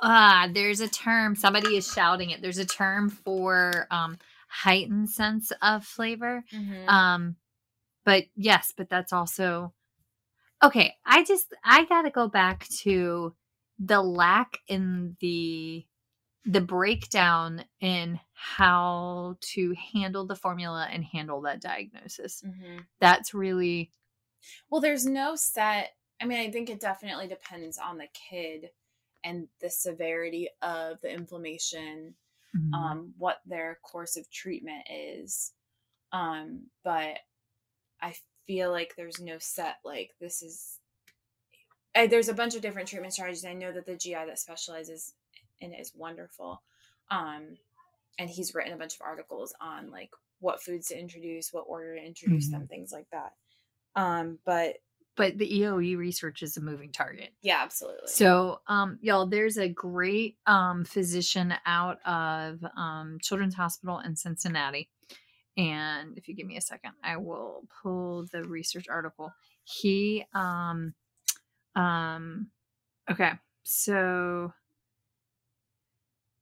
[0.02, 1.36] ah, there's a term.
[1.36, 2.42] Somebody is shouting it.
[2.42, 6.44] There's a term for um, heightened sense of flavor.
[6.88, 7.36] Um,
[8.06, 9.74] but yes, but that's also
[10.64, 10.96] okay.
[11.06, 13.36] I just I gotta go back to
[13.80, 15.86] the lack in the
[16.46, 22.44] the breakdown in how to handle the formula and handle that diagnosis.
[22.44, 22.88] Mhm.
[23.00, 23.92] That's really
[24.70, 25.98] Well, there's no set.
[26.22, 28.72] I mean, I think it definitely depends on the kid
[29.24, 32.16] and the severity of the inflammation,
[32.56, 35.54] mm, um, what their course of treatment is.
[36.12, 37.20] Um, but
[38.02, 38.16] I
[38.48, 40.80] feel like there's no set, like, this is.
[41.96, 43.46] I, there's a bunch of different treatment strategies.
[43.46, 45.14] I know that the GI that specializes
[45.62, 46.62] it is wonderful.
[47.12, 47.58] Um,
[48.18, 51.96] and he's written a bunch of articles on like what foods to introduce, what order
[51.96, 53.34] to introduce them, things like that.
[53.96, 54.76] Um, but
[55.16, 57.34] but the EOE research is a moving target.
[57.42, 58.08] yeah, absolutely.
[58.08, 64.90] So, um, y'all, there's a great um, physician out of um, Children's Hospital in Cincinnati.
[65.58, 69.34] And if you give me a second, I will pull the research article.
[69.66, 70.94] He, um,
[71.76, 72.48] um,
[73.12, 74.54] okay, so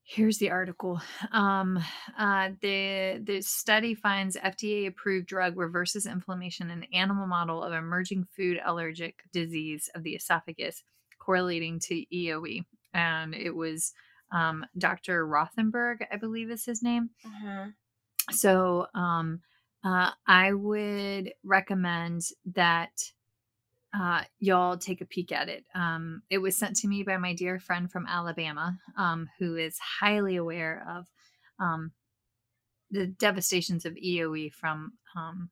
[0.07, 1.01] here's the article.
[1.33, 1.77] Um,
[2.17, 8.25] uh, the the study finds FDA approved drug reverses inflammation in animal model of emerging
[8.35, 10.81] food allergic disease of the esophagus
[11.19, 12.61] correlating to EOE.
[12.93, 13.91] And it was
[14.31, 15.27] um, Dr.
[15.27, 17.09] Rothenberg, I believe is his name.
[17.25, 17.73] Mhm.
[18.31, 19.41] So um,
[19.83, 22.21] uh, I would recommend
[22.53, 22.91] that
[23.93, 25.65] uh, y'all take a peek at it.
[25.73, 29.77] Um, it was sent to me by my dear friend from Alabama, um, who is
[29.99, 31.05] highly aware of
[31.59, 31.91] um,
[32.91, 35.49] the devastations of EOE from um,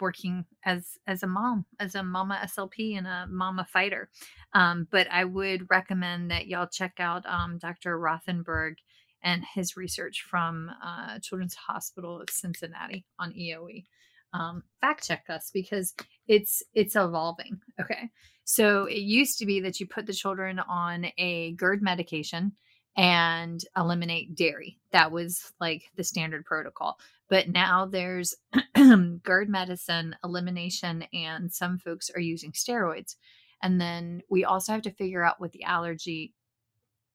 [0.00, 4.08] working as as a mom, as a mama SLP and a mama fighter.
[4.52, 7.98] Um, but I would recommend that y'all check out um, Dr.
[7.98, 8.74] Rothenberg
[9.22, 13.84] and his research from uh, Children's Hospital of Cincinnati on EOE.
[14.32, 15.94] Um, fact check us because
[16.28, 17.60] it's it's evolving.
[17.80, 18.10] Okay,
[18.44, 22.52] so it used to be that you put the children on a GERD medication
[22.96, 24.78] and eliminate dairy.
[24.92, 26.98] That was like the standard protocol.
[27.28, 28.34] But now there's
[28.76, 33.16] GERD medicine elimination, and some folks are using steroids.
[33.62, 36.34] And then we also have to figure out what the allergy,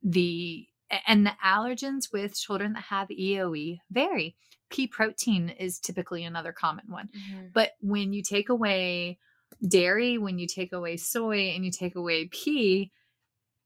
[0.01, 0.67] the
[1.07, 4.35] and the allergens with children that have EOE vary.
[4.73, 7.09] Pea protein is typically another common one.
[7.15, 7.53] Mhm.
[7.53, 9.19] But when you take away
[9.67, 12.91] dairy, when you take away soy, and you take away pea,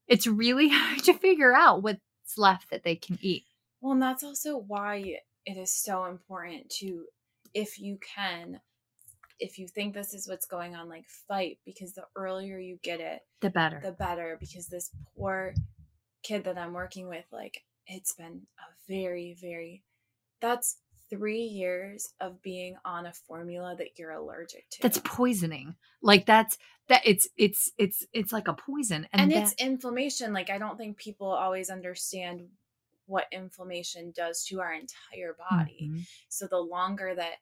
[0.06, 3.46] it's really hard to figure out what's left that they can eat.
[3.80, 7.06] Well, and that's also why it is so important to,
[7.54, 8.60] if you can,
[9.40, 13.00] if you think this is what's going on, like fight because the earlier you get
[13.00, 13.80] it, The better.
[13.80, 14.36] the better.
[14.38, 15.54] Because this poor
[16.22, 19.84] kid that I'm working with, like, it's been a very, very,
[20.40, 20.76] that's
[21.10, 24.82] three years of being on a formula that you're allergic to.
[24.82, 25.74] that's poisoning.
[26.02, 29.06] Like that's that it's it's it's it's like a poison.
[29.12, 30.32] and, And, it's inflammation.
[30.32, 32.42] Like, I don't think people always understand
[33.06, 35.90] what inflammation does to our entire body.
[35.92, 36.06] Mhm.
[36.28, 37.36] So the longer that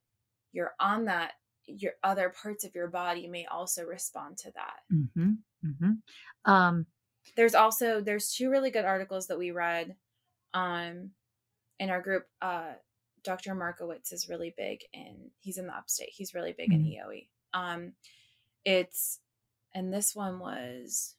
[0.52, 1.32] you're on that,
[1.66, 4.80] your other parts of your body may also respond to that.
[4.92, 5.38] Mhm.
[5.64, 6.02] Mhm.
[6.44, 6.86] Um
[7.34, 9.96] There's also there's two really good articles that we read
[10.54, 11.10] um
[11.80, 12.28] in our group.
[12.40, 12.74] Uh
[13.26, 13.54] Dr.
[13.54, 16.10] Markowitz is really big in he's in the upstate.
[16.10, 17.26] He's really big in EOE.
[17.52, 17.92] Um
[18.64, 19.20] it's
[19.74, 21.14] and this one was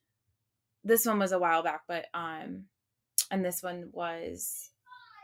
[0.83, 2.65] this one was a while back, but um
[3.29, 4.71] and this one was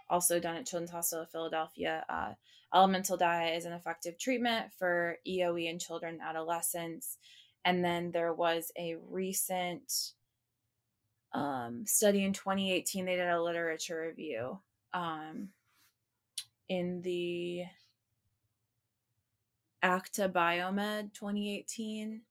[0.10, 2.06] also done at Children's Hospital of Philadelphia.
[2.10, 2.34] Uh,
[2.74, 7.18] elemental diet is an effective treatment for EOE in children and adolescents.
[7.66, 9.92] And then there was a recent
[11.34, 13.06] um, study in 2018.
[13.06, 14.60] They did a literature review
[14.94, 15.50] um,
[16.70, 17.64] in the
[19.82, 22.22] Acta Biomed 2018.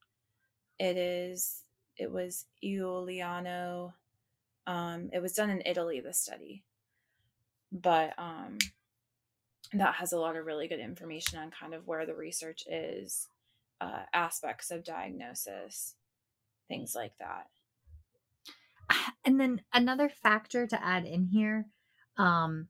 [0.79, 1.63] It is.
[1.97, 3.93] It was Iuliano.
[4.65, 5.99] Um, it was done in Italy.
[5.99, 6.63] The study,
[7.71, 8.57] but um,
[9.73, 13.27] that has a lot of really good information on kind of where the research is,
[13.81, 15.95] uh, aspects of diagnosis,
[16.67, 17.47] things like that.
[19.25, 21.67] And then another factor to add in here
[22.17, 22.67] um,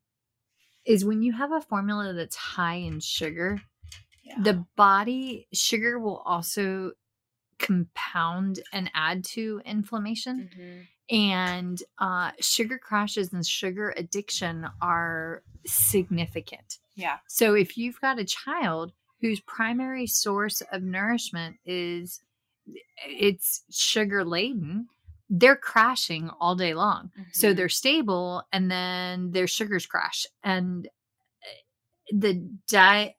[0.86, 3.62] is when you have a formula that's high in sugar,
[4.24, 4.42] Yeah.
[4.42, 6.94] the body sugar will also
[7.60, 10.50] compound and add to inflammation.
[10.56, 10.88] Mhm.
[11.10, 16.80] And uh, sugar crashes and sugar addiction are significant.
[16.96, 17.20] Yeah.
[17.28, 22.22] So if you've got a child whose primary source of nourishment is
[23.06, 24.88] it's sugar laden,
[25.30, 27.12] they're crashing all day long.
[27.32, 27.58] So Mhm.
[27.58, 30.26] they're stable and then their sugars crash.
[30.44, 30.88] And
[31.44, 31.50] eh,
[32.14, 32.36] the
[32.70, 33.16] diet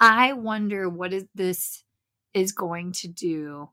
[0.00, 1.84] I wonder what is this
[2.34, 3.70] is going to do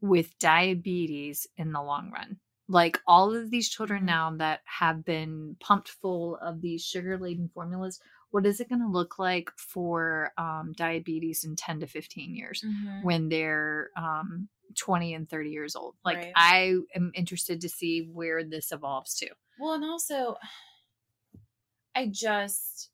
[0.00, 2.38] with diabetes in the long run.
[2.68, 4.06] Like all of these children Mhm.
[4.06, 8.00] now that have been pumped full of these sugar laden formulas,
[8.30, 12.62] what is it going to look like for um, diabetes in 10 to 15 years
[12.64, 13.02] Mhm.
[13.04, 15.94] when they're um, 20 and 30 years old?
[16.04, 16.32] Like, Right.
[16.36, 19.28] I am interested to see where this evolves to.
[19.58, 20.36] Well, and also,
[21.94, 22.90] I just,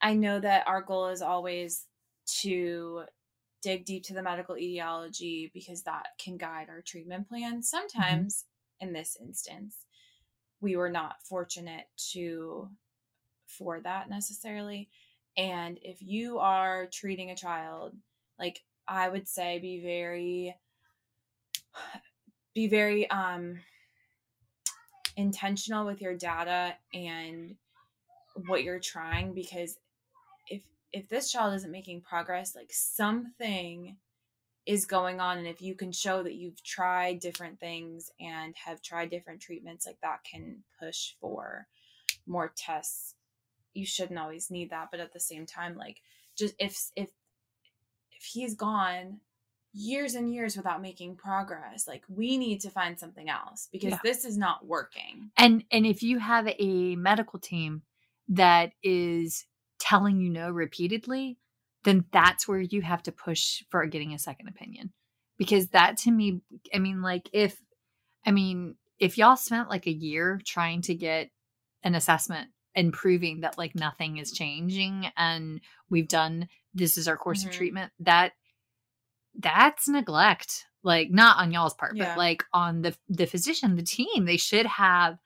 [0.00, 1.86] I know that our goal is always
[2.40, 3.04] to
[3.62, 7.54] dig deep to the medical etiology because that can guide our treatment plan.
[7.54, 7.60] Mm-hmm.
[7.62, 8.44] Sometimes,
[8.80, 9.76] in this instance,
[10.60, 12.68] we were not fortunate to
[13.46, 14.88] for that necessarily.
[15.36, 17.94] And if you are treating a child,
[18.38, 20.56] like I would say, be very,
[22.54, 23.58] be very um
[25.16, 27.56] intentional with your data and
[28.46, 29.78] what you're trying because
[30.48, 30.62] if
[30.92, 33.96] if this child isn't making progress like something
[34.64, 38.80] is going on and if you can show that you've tried different things and have
[38.80, 41.66] tried different treatments like that can push for
[42.26, 43.14] more tests.
[43.74, 45.98] You shouldn't always need that but at the same time like
[46.36, 47.10] just if if
[48.22, 49.20] if he's gone
[49.74, 53.98] years and years without making progress like we need to find something else because Yeah.
[54.04, 57.82] this is not working And and if you have a medical team
[58.28, 59.46] that is
[59.80, 61.38] telling you no repeatedly,
[61.84, 64.92] then that's where you have to push for getting a second opinion.
[65.38, 66.42] Because that to me,
[66.74, 67.58] I mean, like if
[68.26, 71.30] I mean, if y'all spent like a year trying to get
[71.82, 75.60] an assessment and proving that like nothing is changing and
[75.90, 77.46] we've done this is our course Mhm.
[77.46, 78.32] of treatment, that
[79.38, 80.66] that's neglect.
[80.82, 82.10] Like not on y'all's part, Yeah.
[82.10, 85.18] but like on the the physician, the team, they should have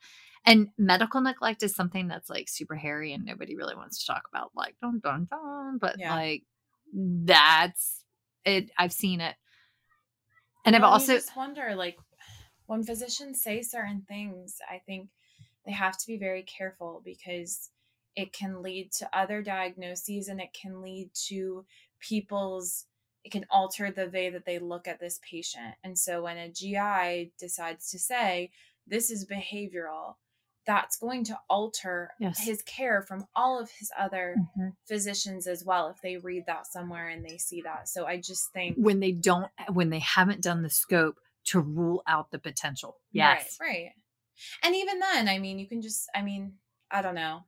[0.45, 4.23] and medical neglect is something that's like super hairy and nobody really wants to talk
[4.31, 6.13] about like dun dun dun but Yeah.
[6.13, 6.43] like
[6.93, 8.03] that's
[8.45, 9.35] it i've seen it
[10.65, 11.97] and i've also just wonder like
[12.67, 15.09] when physicians say certain things i think
[15.65, 17.69] they have to be very careful because
[18.17, 21.65] it can lead to other diagnoses and it can lead to
[21.99, 22.85] people's
[23.23, 26.49] it can alter the way that they look at this patient and so when a
[26.49, 28.49] gi decides to say
[28.87, 30.15] this is behavioral
[30.65, 32.43] that's going to alter Yes.
[32.45, 34.75] his care from all of his other Mhm.
[34.85, 38.51] physicians as well if they read that somewhere and they see that so i just
[38.53, 42.97] think when they don't when they haven't done the scope to rule out the potential
[43.11, 43.91] yes Right, right.
[44.63, 46.59] And even then, I mean, you can just, I mean,
[46.91, 47.45] I don't know.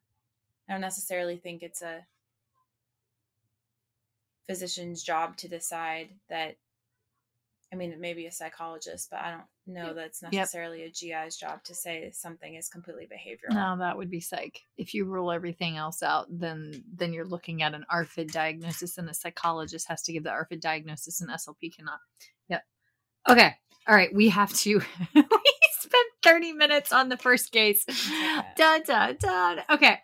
[0.70, 2.05] I don't necessarily think it's a
[4.47, 6.55] physician's job to decide that.
[7.72, 10.32] I mean, it may be a psychologist, but I don't know Yep.
[10.32, 13.53] necessarily a GI's job to say something is completely behavioral.
[13.53, 17.61] no that would be psych if you rule everything else out then then you're looking
[17.61, 21.76] at an arfid diagnosis and a psychologist has to give the arfid diagnosis and slp
[21.76, 21.99] cannot
[22.47, 22.63] yep
[23.30, 23.53] okay
[23.88, 24.82] all right we have to
[25.15, 25.24] we
[25.80, 28.41] spent 30 minutes on the first case okay.
[28.57, 29.99] dun dun dun okay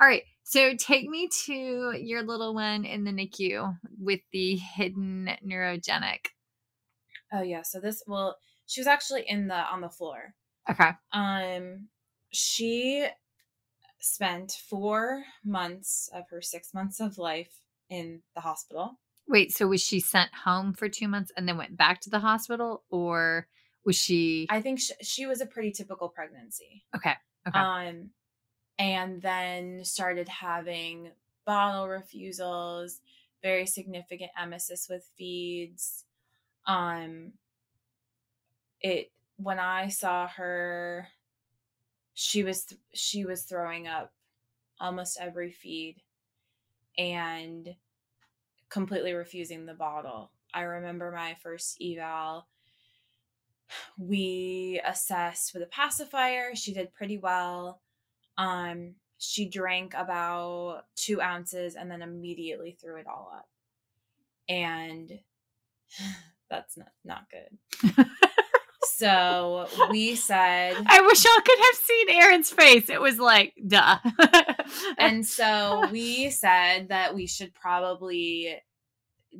[0.00, 3.64] all right so take me to your little one in the nicu
[4.00, 6.26] with the hidden neurogenic
[7.30, 7.60] Oh yeah.
[7.60, 10.34] So this, well, she was actually in the on the floor.
[10.70, 11.88] okay Um,
[12.32, 13.06] she
[14.00, 18.98] spent four months of her six months of life in the hospital.
[19.28, 22.20] wait so was she sent home for two months and then went back to the
[22.20, 23.46] hospital or
[23.84, 26.84] was she I think she, she was a pretty typical pregnancy.
[26.96, 27.14] okay
[27.46, 28.10] okay Um,
[28.78, 31.10] and then started having
[31.44, 33.00] bottle refusals,
[33.42, 36.04] very significant emesis with feeds.
[36.66, 37.32] Um,
[38.80, 41.08] it when I saw her,
[42.14, 44.12] she was th- she was throwing up
[44.80, 45.96] almost every feed,
[46.96, 47.74] and
[48.68, 50.30] completely refusing the bottle.
[50.54, 52.46] I remember my first eval
[53.98, 57.80] we assessed with a pacifier she did pretty well
[58.38, 63.48] um she drank about two ounces and then immediately threw it all up.
[64.48, 65.10] And
[66.50, 68.06] that's not, not good.
[68.94, 72.88] so we said I wish y'all could have seen Erin's face.
[72.88, 73.98] It was like, duh.
[74.98, 78.56] and so we said that we should probably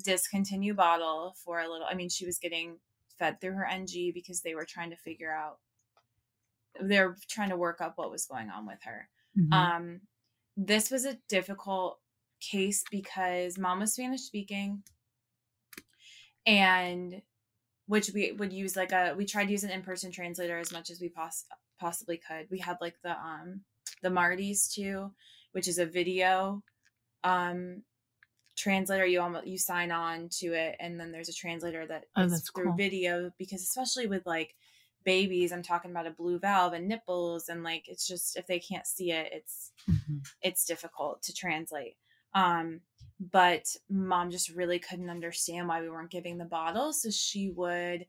[0.04, 1.86] discontinue bottle for a little.
[1.88, 2.78] I mean, she was getting
[3.18, 5.58] fed through her NG because they were trying to figure out
[6.80, 9.08] they're trying to work up what was going on with her.
[9.36, 9.52] Mhm.
[9.52, 10.00] Um
[10.56, 12.00] this was a difficult
[12.40, 14.82] case because mom was Spanish speaking
[16.46, 17.22] and
[17.86, 20.90] which we would use like a we tried to use an in-person translator as much
[20.90, 21.46] as we poss-
[21.80, 22.48] possibly could.
[22.50, 23.64] We had like the um
[24.02, 25.12] the MARTTIs too,
[25.52, 26.62] which is a video
[27.24, 27.82] um
[28.56, 32.26] translator you almost you sign on to it and then there's a translator that Oh,
[32.26, 32.76] is that's through cool.
[32.76, 34.56] video because especially with like
[35.08, 38.58] babies i'm talking about a blue valve and nipples and like it's just if they
[38.60, 40.20] can't see it it's Mhm.
[40.42, 41.96] it's difficult to translate
[42.34, 42.80] um
[43.18, 48.06] but mom just really couldn't understand why we weren't giving the bottle so she would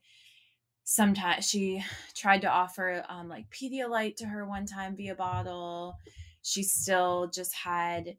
[0.84, 1.84] sometimes she
[2.14, 5.96] tried to offer um like pedialyte to her one time via bottle
[6.42, 8.16] she still just had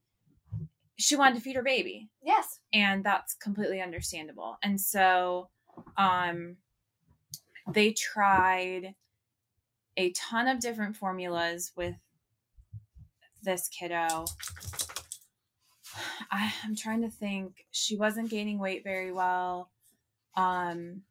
[0.98, 2.60] she wanted to feed her baby Yes.
[2.74, 5.50] and that's completely understandable and so
[5.98, 6.58] um
[7.74, 8.96] they tried
[9.98, 11.96] a ton of different formulas with
[13.44, 14.26] this kiddo.
[16.32, 17.66] I, i'm trying to think.
[17.72, 19.70] She wasn't gaining weight very well.
[20.36, 21.02] Um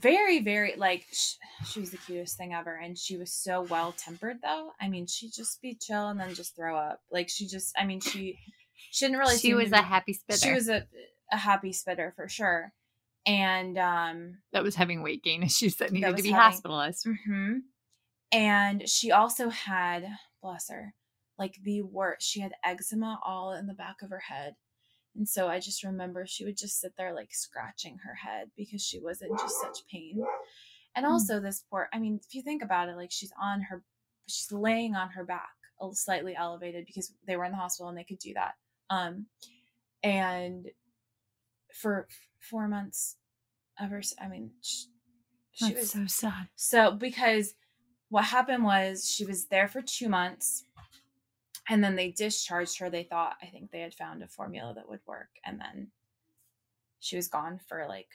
[0.00, 1.34] very very like sh-
[1.66, 4.70] she was the cutest thing ever and she was so well tempered though.
[4.80, 7.00] I mean she'd just be chill and then just throw up.
[7.10, 8.38] Like she just i mean she
[8.90, 10.38] she didn't really she was a happy spitter.
[10.46, 10.86] she was a,
[11.32, 12.72] a happy spitter for sure
[13.26, 17.06] and um that was having weight gain issues that needed to be having- hospitalized.
[17.26, 17.58] hmm
[18.32, 20.06] and she also had
[20.42, 20.94] bless her
[21.38, 24.54] like the worst she had eczema all in the back of her head
[25.16, 28.82] and so i just remember she would just sit there like scratching her head because
[28.84, 30.22] she was in just such pain
[30.96, 31.10] and Mm.
[31.10, 33.82] also this poor i mean if you think about it like she's on her
[34.26, 35.48] she's laying on her back
[35.92, 38.54] slightly elevated because they were in the hospital and they could do that
[38.90, 39.26] um
[40.02, 40.66] and
[41.74, 42.06] for
[42.38, 43.16] four months
[43.80, 44.86] ever I mean she,
[45.52, 46.48] she was so sad.
[46.54, 47.54] so because
[48.08, 50.64] what happened was she was there for two months
[51.68, 52.90] and then they discharged her.
[52.90, 55.30] They thought I think they had found a formula that would work.
[55.44, 55.88] And then
[57.00, 58.08] she was gone for like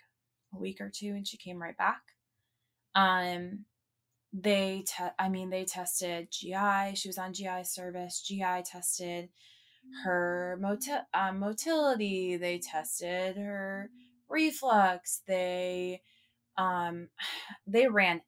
[0.53, 2.01] a week or two and she came right back.
[2.95, 3.65] Um
[4.31, 9.29] they te- I mean they tested GI, she was on GI service, GI tested
[10.03, 13.89] her moti- um, motility, they tested her
[14.29, 16.01] reflux, they
[16.57, 17.09] um
[17.67, 18.21] they ran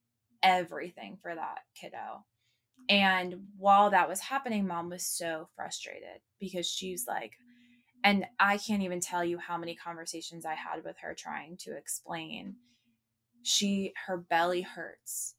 [0.44, 2.26] everything for that kiddo.
[2.90, 7.34] And while that was happening, mom was so frustrated because she's like,
[8.04, 11.78] and I can't even tell you how many conversations I had with her trying to
[11.78, 12.56] explain.
[13.44, 15.36] She, her belly hurts.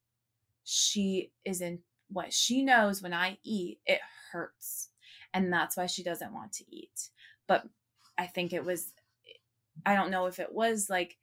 [0.64, 4.00] She is in what she knows when I eat, it
[4.30, 4.91] hurts.
[5.34, 7.10] And that's why she doesn't want to eat.
[7.46, 7.68] But
[8.18, 8.92] I think it was,
[9.86, 11.18] I don't know if it was like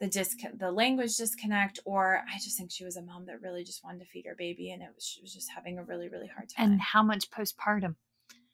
[0.00, 3.62] the disc the language disconnect or i just think she was a mom that really
[3.62, 6.08] just wanted to feed her baby and it was she was just having a really
[6.08, 7.94] really hard time And how much postpartum?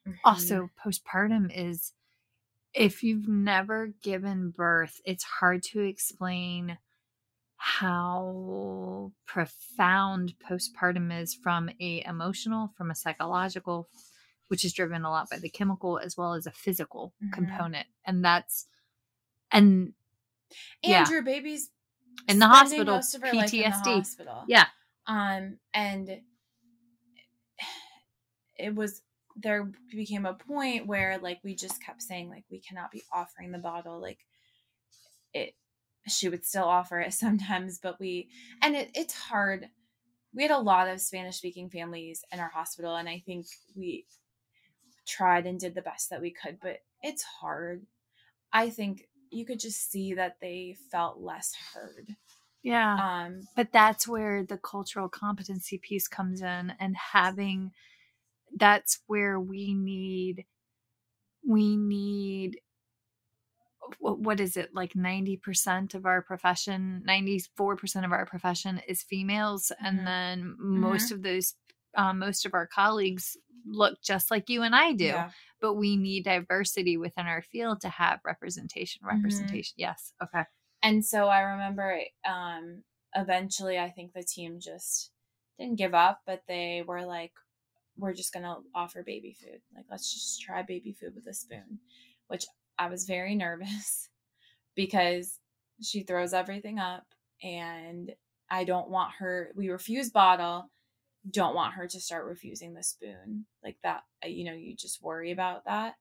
[0.06, 0.18] Mhm.
[0.24, 1.92] Also, postpartum is
[2.74, 6.78] if you've never given birth, it's hard to explain
[7.56, 13.88] how profound postpartum is from a emotional, from a psychological,
[14.50, 17.32] which is driven a lot by the chemical as well as a physical Mhm.
[17.32, 17.86] component.
[18.04, 18.66] And that's
[19.52, 19.94] and
[20.82, 21.08] and yeah.
[21.08, 21.70] your baby's
[22.28, 23.94] In the hospital, most of her in the PTSD.
[23.94, 24.44] hospital.
[24.48, 24.66] yeah.
[25.06, 26.20] um and
[28.58, 29.02] it was
[29.36, 33.52] there became a point where like we just kept saying like we cannot be offering
[33.52, 34.18] the bottle like
[35.32, 35.54] it
[36.08, 38.28] she would still offer it sometimes but we
[38.62, 39.68] and it, it's hard
[40.34, 43.46] we had a lot of spanish speaking families in our hospital and i think
[43.76, 44.04] we
[45.10, 47.86] tried and did the best that we could but it's hard
[48.52, 52.16] i think you could just see that they felt less heard
[52.62, 53.24] Yeah.
[53.26, 57.72] um but that's where the cultural competency piece comes in and having
[58.56, 60.44] that's where we need
[61.46, 62.60] we need
[63.98, 69.86] what is it like 90% of our profession 94% of our profession is females Mhm.
[69.88, 71.54] and then most of those
[71.96, 73.36] um, most of our colleagues
[73.66, 75.30] look just like you and i do yeah.
[75.60, 79.08] but we need diversity within our field to have representation Mhm.
[79.08, 80.44] representation yes okay
[80.82, 82.82] and so I remember um
[83.14, 85.10] eventually I think the team just
[85.58, 87.32] didn't give up, but they were like
[87.96, 89.60] we're just going to offer baby food.
[89.74, 91.80] Like, let's just try baby food with a spoon,
[92.28, 92.46] which
[92.78, 94.08] I was very nervous
[94.74, 95.38] because
[95.82, 97.04] she throws everything up
[97.42, 98.12] and
[98.50, 100.70] I don't want her, we refuse bottle,
[101.28, 103.46] don't want her to start refusing the spoon.
[103.62, 105.94] Like that, uh, you know, you just worry about that.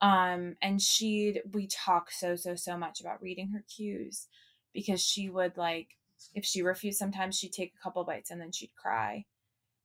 [0.00, 4.28] Um, and she'd, we talk so, so, so much about reading her cues
[4.72, 5.88] because she would like,
[6.34, 9.24] if she refused, sometimes she'd take a couple bites and then she'd cry.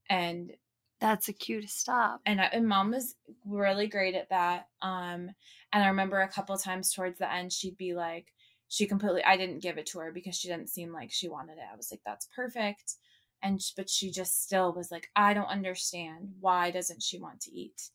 [0.09, 0.51] And
[0.99, 2.21] that's a cue to stop.
[2.25, 3.15] And, I, and mom was
[3.45, 4.67] really great at that.
[4.81, 5.31] Um,
[5.73, 8.27] and I remember a couple times towards the end, she'd be like,
[8.67, 11.53] she completely, I didn't give it to her because she didn't seem like she wanted
[11.53, 11.65] it.
[11.71, 12.95] I was like, that's perfect.
[13.43, 16.33] And, but she just still was like, I don't understand.
[16.39, 17.89] Why doesn't she want to eat?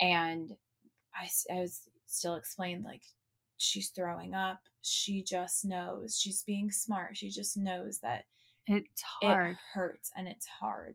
[0.00, 0.52] And
[1.14, 3.02] I, I was still explained, like,
[3.58, 4.60] she's throwing up.
[4.82, 6.18] She just knows.
[6.18, 7.16] She's being smart.
[7.16, 8.24] She just knows that
[8.66, 9.52] it's hard.
[9.52, 10.94] It hurts and it's hard.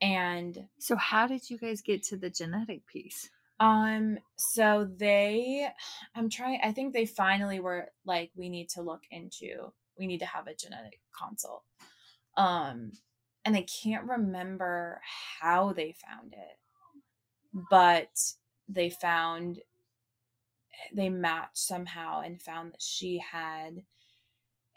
[0.00, 3.28] And so how did you guys get to the genetic piece?
[3.58, 5.68] Um so they
[6.14, 10.20] I'm trying I think they finally were like we need to look into we need
[10.20, 11.64] to have a genetic consult.
[12.36, 12.92] Um
[13.44, 15.00] and I can't remember
[15.40, 16.58] how they found it.
[17.70, 18.10] But
[18.68, 19.60] they found
[20.94, 23.82] they matched somehow and found that she had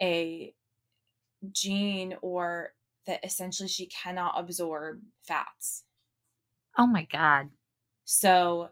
[0.02, 0.54] a
[1.52, 2.74] gene or
[3.06, 5.84] that essentially she cannot absorb fats.
[6.78, 7.50] Oh my God.
[8.06, 8.70] So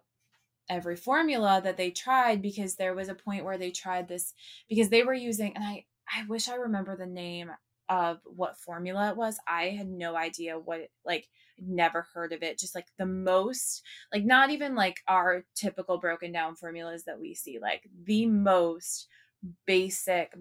[0.70, 4.34] every formula that they tried, because there was a point where they tried this,
[4.70, 7.52] because they were using, and I, I wish I remember the name
[7.92, 9.38] of what formula it was.
[9.46, 11.28] I had no idea what like,
[11.60, 12.58] never heard of it.
[12.58, 13.84] Just like the most,
[14.14, 19.08] like, not even like our typical broken down formulas that we see, like the most
[19.68, 20.34] basic,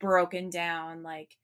[0.00, 1.36] broken down, like,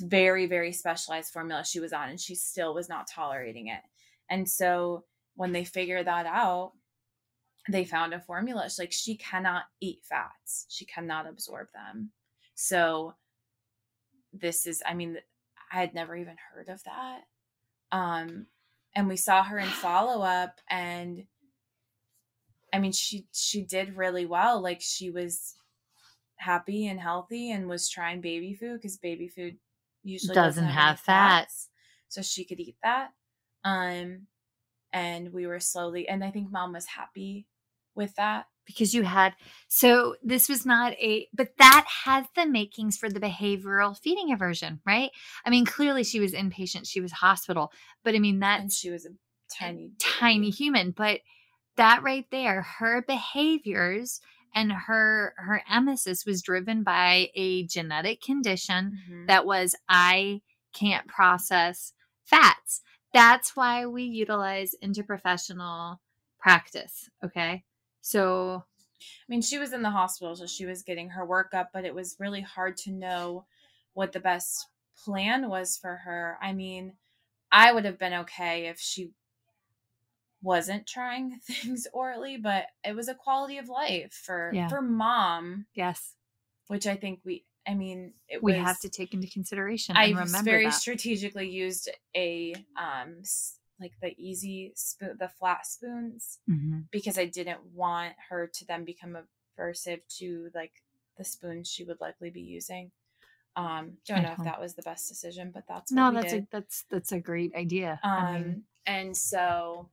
[0.00, 3.80] very very specialized formula she was on and she still was not tolerating it
[4.28, 5.04] and so
[5.36, 6.72] when they figured that out
[7.70, 12.10] they found a formula like she cannot eat fats she cannot absorb them
[12.54, 13.14] so
[14.38, 15.16] this is i mean
[15.72, 17.22] i had never even heard of that
[17.92, 18.46] um
[18.94, 21.24] and we saw her in follow up and
[22.72, 25.54] i mean she she did really well like she was
[26.36, 29.56] happy and healthy and was trying baby food because baby food
[30.04, 31.68] usually doesn't, doesn't have, have fats.
[32.08, 33.10] So she could eat that.
[33.64, 34.26] Um,
[34.92, 37.46] and we were slowly, and I think mom was happy
[37.94, 39.34] with that because you had
[39.68, 44.80] so this was not a but that has the makings for the behavioral feeding aversion
[44.86, 45.10] right?
[45.44, 48.90] I mean clearly she was inpatient she was hospital but i mean that and she
[48.90, 49.10] was a
[49.52, 51.20] tiny tiny human but
[51.76, 54.20] that right there her behaviors
[54.54, 59.26] and her her emesis was driven by a genetic condition mm-hmm.
[59.26, 60.40] that was i
[60.74, 61.92] can't process
[62.24, 62.82] fats.
[63.12, 65.98] That's why we utilize interprofessional
[66.40, 67.64] practice okay
[68.04, 68.62] so
[69.00, 71.94] i mean she was in the hospital so she was getting her workup but it
[71.94, 73.44] was really hard to know
[73.94, 74.68] what the best
[75.04, 76.92] plan was for her i mean
[77.50, 79.10] i would have been okay if she
[80.44, 84.68] wasn't trying things orally, but it was a quality of life for yeah.
[84.68, 85.66] for mom.
[85.74, 86.14] Yes,
[86.68, 87.44] which I think we.
[87.66, 89.96] I mean, we was, have to take into consideration.
[89.96, 90.74] I very that.
[90.74, 93.22] strategically used a um
[93.80, 96.80] like the easy spoon, the flat spoons, mm-hmm.
[96.90, 99.16] because I didn't want her to then become
[99.58, 100.72] aversive to like
[101.16, 102.90] the spoons she would likely be using.
[103.56, 106.42] Um, don't know if that was the best decision, but that's no, that's did.
[106.44, 108.00] a that's that's a great idea.
[108.02, 109.88] Um, I mean, and so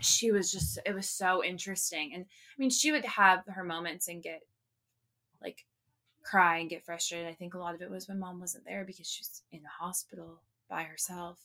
[0.00, 4.08] she was just it was so interesting and i mean she would have her moments
[4.08, 4.42] and get
[5.42, 5.64] like
[6.22, 8.84] cry and get frustrated i think a lot of it was when mom wasn't there
[8.84, 11.38] because she's in the hospital by herself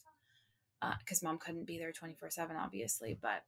[1.00, 3.44] because uh, mom couldn't be there 24 7 obviously but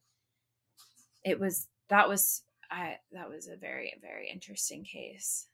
[1.23, 5.47] it was that was i that was a very very interesting case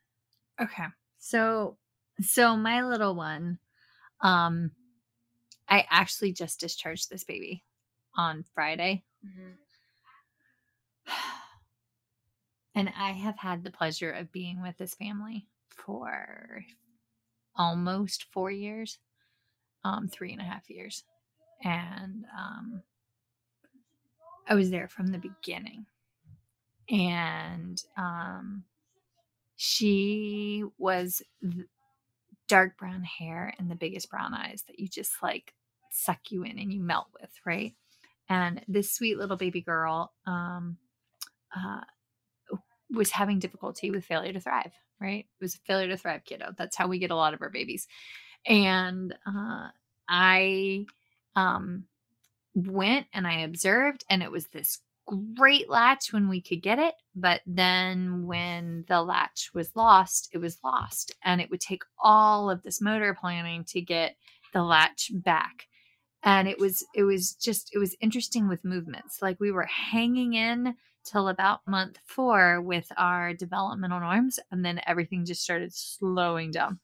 [0.61, 0.85] okay
[1.19, 1.77] so
[2.21, 3.59] so my little one
[4.21, 4.71] um
[5.69, 7.63] i actually just discharged this baby
[8.15, 9.51] on friday Mm-hmm.
[12.75, 16.63] And I have had the pleasure of being with this family for
[17.55, 18.99] almost four years,
[19.83, 21.03] um, three and a half years.
[21.63, 22.83] And um,
[24.47, 25.85] I was there from the beginning.
[26.89, 28.63] And um,
[29.55, 31.21] she was
[32.47, 35.53] dark brown hair and the biggest brown eyes that you just like
[35.91, 37.73] suck you in and you melt with, right?
[38.29, 40.77] and this sweet little baby girl um,
[41.55, 41.81] uh,
[42.89, 46.53] was having difficulty with failure to thrive right it was a failure to thrive kiddo
[46.57, 47.87] that's how we get a lot of our babies
[48.45, 49.67] and uh,
[50.07, 50.85] i
[51.37, 51.83] um,
[52.55, 54.79] went and I observed, and it was this
[55.35, 56.95] great latch when we could get it.
[57.15, 61.13] But then when the latch was lost, it was lost.
[61.23, 64.17] And it would take all of this motor planning to get
[64.53, 65.67] the latch back.
[66.23, 69.21] And it was, it was just, it was interesting with movements.
[69.21, 70.75] Like we were hanging in
[71.05, 74.39] till about month four with our developmental norms.
[74.51, 76.79] And then everything just started slowing down.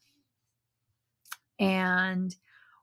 [1.60, 2.34] And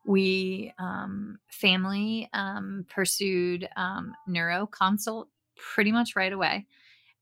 [0.04, 6.66] we um, family um, pursued um, neuro consult pretty much right away.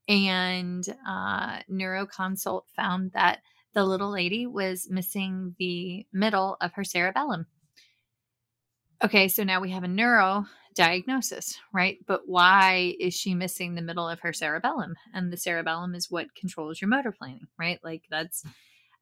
[0.09, 3.41] And uh, neuro consult found that
[3.75, 7.47] the little lady was missing the middle of her cerebellum.
[9.05, 11.99] Okay so now we have a neuro diagnosis right?
[12.07, 14.95] But why is she missing the middle of her cerebellum?
[15.13, 17.79] And the cerebellum is what controls your motor planning right?
[17.85, 18.45] Like that's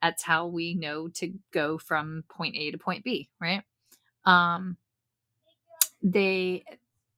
[0.07, 3.63] that's how we know to go from point A to point B, right?
[4.25, 4.77] Um,
[6.01, 6.65] they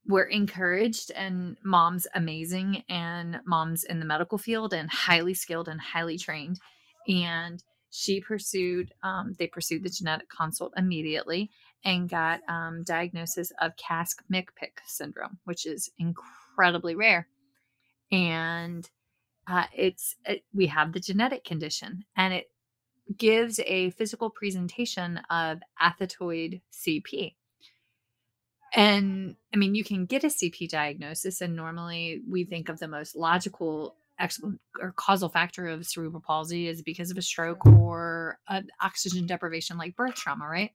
[0.07, 5.79] were encouraged, and mom's amazing, and mom's in the medical field and highly skilled and
[5.81, 6.59] highly trained.
[7.07, 11.51] And she pursued, um, they pursued the genetic consult immediately
[11.85, 17.29] and got um, diagnosis of CASK-MICPCH syndrome, which is incredibly rare.
[18.11, 18.89] And
[19.47, 22.51] uh, it's it, we have the genetic condition, and it
[23.17, 27.35] gives a physical presentation of athetoid CP.
[28.75, 32.89] And I mean, you can get a CP diagnosis, and normally we think of the
[32.89, 33.97] most logical
[34.81, 39.79] or causal factor of cerebral palsy is because of a stroke or an oxygen deprivation
[39.79, 40.73] like birth trauma, right?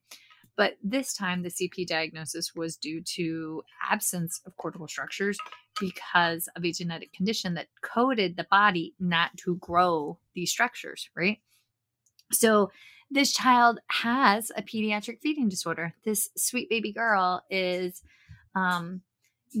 [0.56, 5.36] But this time, the CP diagnosis was due to absence of cortical structures
[5.78, 11.38] because of a genetic condition that coded the body not to grow these structures, right?
[12.32, 12.70] So
[13.10, 15.94] this child has a pediatric feeding disorder.
[16.04, 18.02] This sweet baby girl is
[18.54, 19.02] um,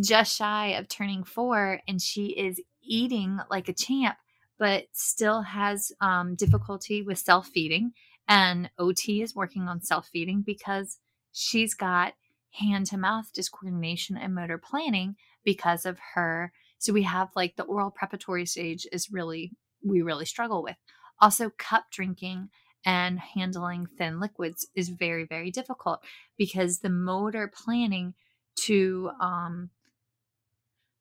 [0.02, 4.16] just shy of turning four, and she is eating like a champ,
[4.58, 7.92] but still has um, difficulty with self feeding.
[8.26, 10.98] And OT is working on self feeding because
[11.32, 12.14] she's got
[12.50, 16.52] hand to mouth discoordination and motor planning because of her.
[16.78, 19.52] So we have like the oral preparatory stage is really,
[19.82, 20.76] we really struggle with.
[21.20, 22.48] Also, cup drinking
[22.84, 26.04] and handling thin liquids is very, very difficult
[26.36, 28.14] because the motor planning
[28.56, 29.70] to, um,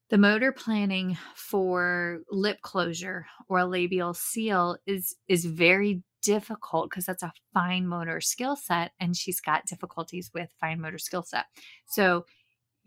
[0.10, 7.06] the motor planning for lip closure or a labial seal is is very difficult because
[7.06, 11.46] that's a fine motor skill set and she's got difficulties with fine motor skill set.
[11.86, 12.26] So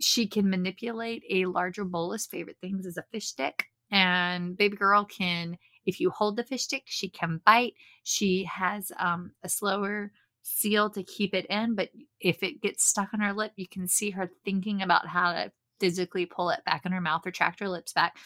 [0.01, 2.27] she can manipulate a larger bolus.
[2.27, 6.65] Favorite things is a fish stick, and baby girl can if you hold the fish
[6.65, 7.75] stick, she can bite.
[8.03, 10.13] She has um, a slower
[10.43, 13.89] seal to keep it in, but if it gets stuck on her lip, you can
[13.89, 17.61] see her thinking about how to physically pull it back in her mouth or tract
[17.61, 18.17] her lips back.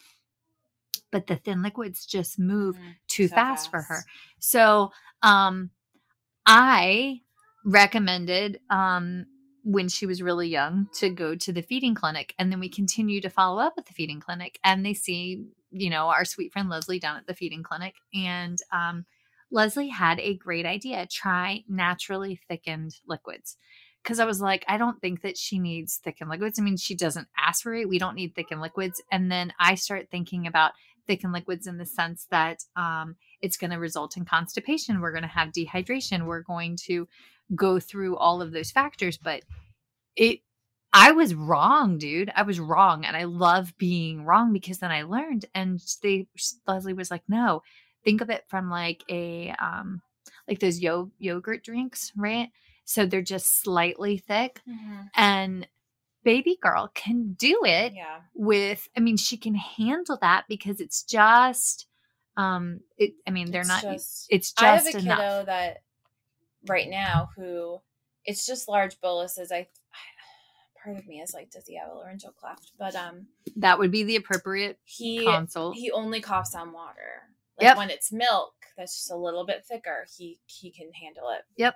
[1.10, 4.04] But the thin liquids just move mm, too so fast, fast, for her.
[4.38, 4.92] So
[5.22, 5.70] um,
[6.46, 7.20] I
[7.64, 9.26] recommended um,
[9.62, 12.34] when she was really young to go to the feeding clinic.
[12.38, 15.90] And then we continue to follow up at the feeding clinic and they see you
[15.90, 17.94] know, our sweet friend Leslie down at the feeding clinic.
[18.14, 19.06] And um,
[19.50, 23.56] Leslie had a great idea try naturally thickened liquids.
[24.02, 26.58] Because I was like, I don't think that she needs thickened liquids.
[26.58, 27.88] I mean, she doesn't aspirate.
[27.88, 29.02] We don't need thickened liquids.
[29.12, 30.72] And then I start thinking about
[31.10, 35.00] thickened liquids in the sense that um, it's going to result in constipation.
[35.00, 36.24] We're going to have dehydration.
[36.24, 37.08] We're going to
[37.52, 39.18] go through all of those factors.
[39.18, 39.42] But
[40.14, 40.42] it
[40.92, 42.30] I was wrong, dude.
[42.36, 43.04] I was wrong.
[43.04, 45.46] And I love being wrong because then I learned.
[45.52, 46.28] And they,
[46.68, 47.62] Leslie was like, no,
[48.04, 50.02] think of it from like a, um,
[50.46, 52.50] like those yo- yogurt drinks, right?
[52.84, 54.60] So they're just slightly thick.
[54.68, 55.00] Mm-hmm.
[55.16, 55.68] And
[56.24, 58.20] baby girl can do it yeah.
[58.34, 61.86] with, I mean, she can handle that because it's just,
[62.36, 65.18] um, it, I mean, they're it's not, just, it's just I have a enough.
[65.18, 65.82] kiddo that
[66.68, 67.80] right now who
[68.24, 69.50] it's just large boluses.
[69.52, 69.66] I,
[70.82, 72.72] part of me is like, does he have a laryngeal cleft?
[72.78, 75.76] But um, that would be the appropriate he consult.
[75.76, 77.28] He only coughs on water.
[77.58, 77.76] Like yep.
[77.76, 81.42] when it's milk that's just a little bit thicker, he he can handle it.
[81.56, 81.74] Yep.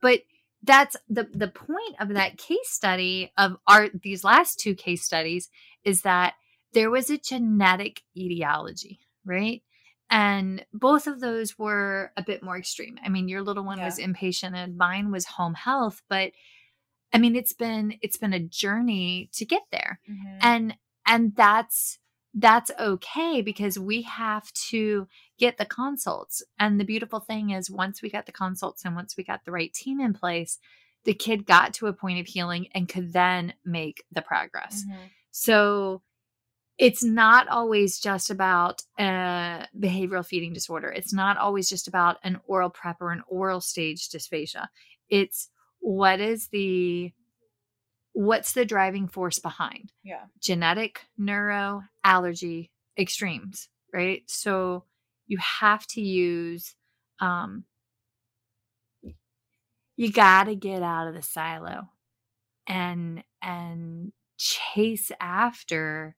[0.00, 0.20] But
[0.64, 5.50] that's the the point of that case study of our these last two case studies
[5.84, 6.34] is that
[6.72, 9.62] there was a genetic etiology, right?
[10.10, 12.98] And both of those were a bit more extreme.
[13.04, 13.86] I mean, your little one yeah.
[13.86, 16.32] was inpatient and mine was home health, but
[17.12, 20.00] I mean, it's been it's been a journey to get there.
[20.10, 20.38] Mm-hmm.
[20.42, 21.98] And and that's
[22.34, 25.06] that's okay because we have to
[25.38, 26.42] get the consults.
[26.58, 29.52] And the beautiful thing is once we got the consults and once we got the
[29.52, 30.58] right team in place,
[31.04, 34.84] the kid got to a point of healing and could then make the progress.
[34.84, 35.10] Mhm.
[35.30, 36.02] So
[36.76, 40.90] it's not always just about a behavioral feeding disorder.
[40.90, 44.68] It's not always just about an oral prep or an oral stage dysphagia.
[45.08, 47.12] It's what is the
[48.14, 50.26] what's the driving force behind Yeah.
[50.40, 54.22] genetic, neuro, allergy, extremes, right?
[54.28, 54.86] So
[55.26, 56.76] you have to use
[57.20, 57.66] um
[59.96, 61.90] you got to get out of the silo
[62.66, 66.16] and and chase after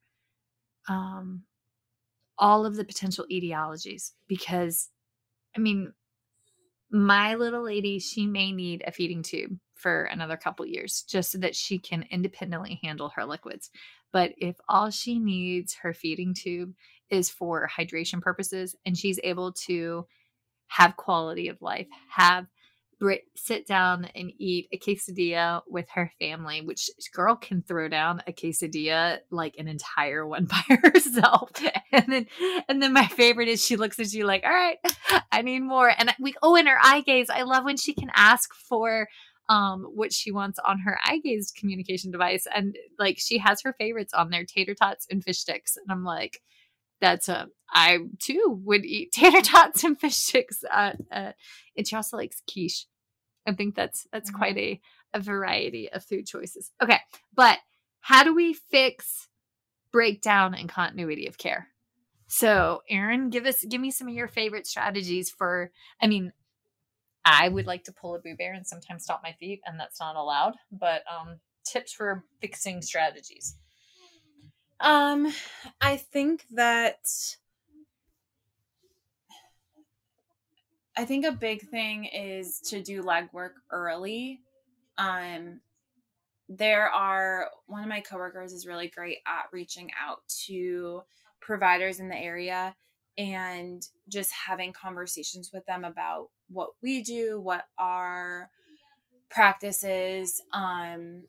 [0.88, 1.44] um
[2.38, 4.90] all of the potential etiologies because
[5.56, 5.92] i mean
[6.96, 11.38] my little lady she may need a feeding tube for another couple years just so
[11.38, 13.70] that she can independently handle her liquids.
[14.12, 16.72] But if all she needs her feeding tube
[17.10, 20.06] is for hydration purposes and she's able to
[20.68, 22.46] have quality of life have
[22.98, 28.22] Brit sit down and eat a quesadilla with her family, which girl can throw down
[28.26, 31.50] a quesadilla like an entire one by herself.
[31.92, 32.26] And then
[32.68, 34.78] and then my favorite is she looks at you like, all right,
[35.30, 35.92] I need more.
[35.96, 37.28] And we oh, and her eye gaze.
[37.28, 39.08] I love when she can ask for
[39.48, 42.46] um what she wants on her eye gaze communication device.
[42.54, 45.76] And like she has her favorites on there, tater tots and fish sticks.
[45.76, 46.40] And I'm like,
[47.00, 50.62] that's a I too would eat tater tots and fish sticks.
[50.70, 51.32] Uh, uh,
[51.76, 52.86] and she also likes quiche.
[53.46, 54.34] I think that's that's Mhm.
[54.34, 54.80] quite a
[55.14, 56.72] a variety of food choices.
[56.82, 56.98] Okay,
[57.34, 57.58] but
[58.00, 59.28] how do we fix
[59.92, 61.68] breakdown and continuity of care?
[62.28, 65.70] So, Aaron, give us give me some of your favorite strategies for.
[66.02, 66.32] I mean,
[67.24, 70.00] I would like to pull a boo bear and sometimes stomp my feet, and that's
[70.00, 70.54] not allowed.
[70.72, 73.56] But um, tips for fixing strategies.
[74.80, 75.32] Um,
[75.80, 77.08] I think that
[80.96, 84.40] I think a big thing is to do legwork early.
[84.96, 85.60] Um,
[86.48, 91.02] there are one of my coworkers is really great at reaching out to
[91.40, 92.74] providers in the area
[93.18, 98.50] and just having conversations with them about what we do, what our
[99.28, 101.22] practices, um,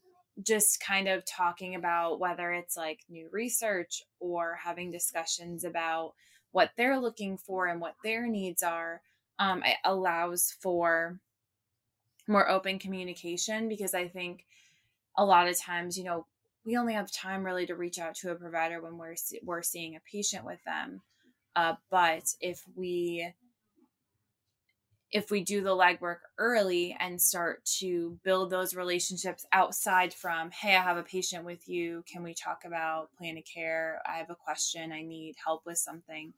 [0.44, 6.14] just kind of talking about whether it's like new research or having discussions about
[6.52, 9.02] what they're looking for and what their needs are
[9.40, 11.20] um, it allows for
[12.28, 14.46] more open communication because i think
[15.18, 16.26] a lot of times you know
[16.68, 19.96] we only have time really to reach out to a provider when we're we're seeing
[19.96, 21.02] a patient with them.
[21.56, 23.34] Uh, but if we
[25.12, 30.76] if we do the legwork early and start to build those relationships outside from, hey,
[30.76, 32.04] I have a patient with you.
[32.12, 34.02] Can we talk about plan of care?
[34.06, 34.92] I have a question.
[34.92, 36.34] I need help with something.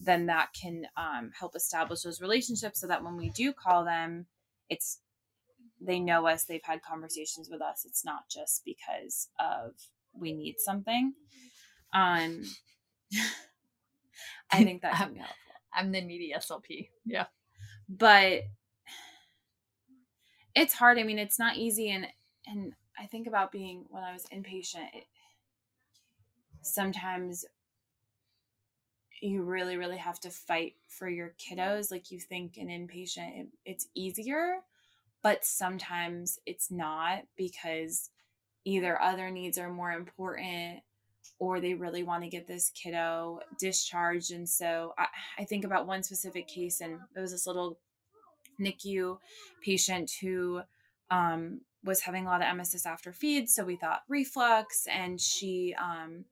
[0.00, 4.26] Then that can um, help establish those relationships so that when we do call them,
[4.68, 4.98] it's
[5.84, 7.84] they know us, they've had conversations with us.
[7.84, 9.72] It's not just because of
[10.12, 11.14] we need something.
[11.92, 12.44] Um,
[14.50, 15.36] I think that can be helpful
[15.74, 16.88] I'm the needy SLP.
[17.04, 17.26] Yeah.
[17.98, 18.42] But
[20.54, 22.06] it's hard i mean it's not easy and
[22.46, 25.04] and i think about being when i was inpatient it,
[26.62, 27.44] sometimes
[29.20, 33.46] you really really have to fight for your kiddos like you think an inpatient it,
[33.64, 34.56] it's easier
[35.22, 38.10] but sometimes it's not because
[38.64, 40.80] either other needs are more important
[41.42, 45.06] or they really want to get this kiddo discharged and so I,
[45.40, 47.80] I think about one specific case and it was this little
[48.60, 49.18] NICU
[49.64, 50.60] patient who
[51.10, 53.54] um, was having a lot of emesis after feeds.
[53.54, 56.24] So we thought reflux, and she, um,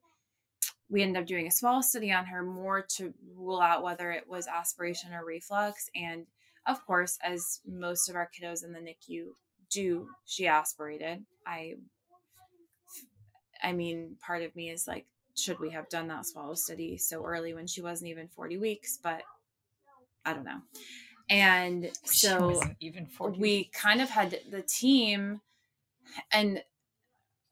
[0.88, 4.28] we ended up doing a swallow study on her more to rule out whether it
[4.28, 5.88] was aspiration or reflux.
[5.94, 6.26] And
[6.66, 9.30] of course, as most of our kiddos in the NICU
[9.70, 11.24] do, she aspirated.
[11.46, 11.74] I,
[13.62, 15.06] I mean, part of me is like,
[15.36, 18.98] should we have done that swallow study so early when she wasn't even 40 weeks?
[19.02, 19.22] But
[20.24, 20.60] I don't know.
[21.28, 25.40] And so even 40 we kind of had the team
[26.32, 26.62] and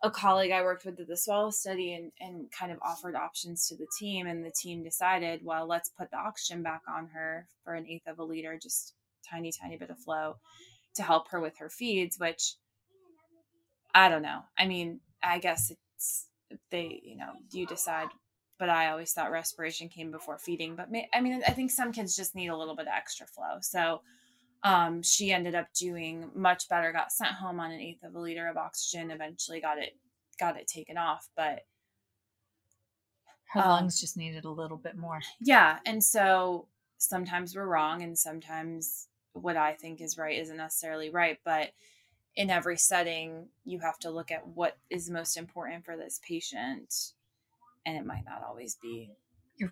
[0.03, 3.67] a colleague I worked with did the swallow study and, and kind of offered options
[3.69, 4.27] to the team.
[4.27, 8.07] And the team decided, well, let's put the oxygen back on her for an eighth
[8.07, 8.95] of a liter, just
[9.29, 10.37] tiny, tiny bit of flow
[10.95, 12.55] to help her with her feeds, which
[13.95, 14.43] I don't know.
[14.57, 15.81] I mean, I guess it's
[16.71, 18.09] they, you know, you decide.
[18.59, 20.75] But I always thought respiration came before feeding.
[20.75, 23.27] But may, I mean, I think some kids just need a little bit of extra
[23.27, 23.59] flow.
[23.61, 24.01] So
[24.65, 26.93] um, she ended up doing much better.
[26.93, 29.11] Got sent home on an eighth of a liter of oxygen.
[29.13, 29.97] Eventually, got it
[30.41, 31.29] got it taken off.
[31.37, 31.61] But
[33.53, 35.21] Her um, lungs just needed a little bit more.
[35.41, 36.67] yeah, and so
[36.99, 41.39] sometimes we're wrong, and sometimes what I think is right isn't necessarily right.
[41.45, 41.71] But
[42.39, 47.13] in every setting you have to look at what is most important for this patient
[47.85, 49.11] and it might not always be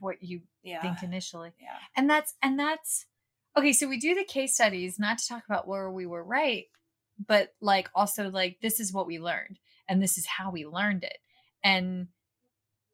[0.00, 1.52] what you yeah think initially.
[1.60, 3.06] yeah And that's and that's
[3.56, 6.66] okay, so we do the case studies not to talk about where we were right,
[7.24, 9.58] but like also like this is what we learned
[9.88, 11.18] and this is how we learned it.
[11.62, 12.08] And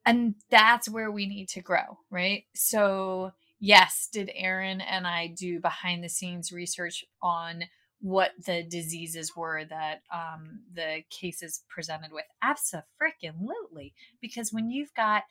[0.05, 2.45] and that's where we need to grow, right?
[2.55, 7.65] So, yes, did Aaron and I do behind the scenes research on
[8.03, 12.25] what the diseases were that um, the cases presented with?
[12.43, 15.23] Absolutely, because when you've got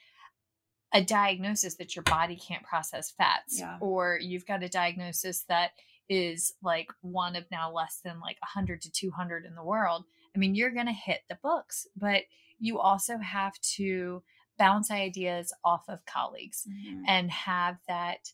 [0.93, 3.77] a diagnosis that your body can't process fats, Yeah.
[3.79, 5.71] or you've got a diagnosis that
[6.09, 10.03] is like one of now less than like 100 to 200 in the world.
[10.35, 12.23] I mean, you're going to hit the books, but
[12.59, 14.21] you also have to
[14.57, 17.03] bounce ideas off of colleagues Mhm.
[17.07, 18.33] and have that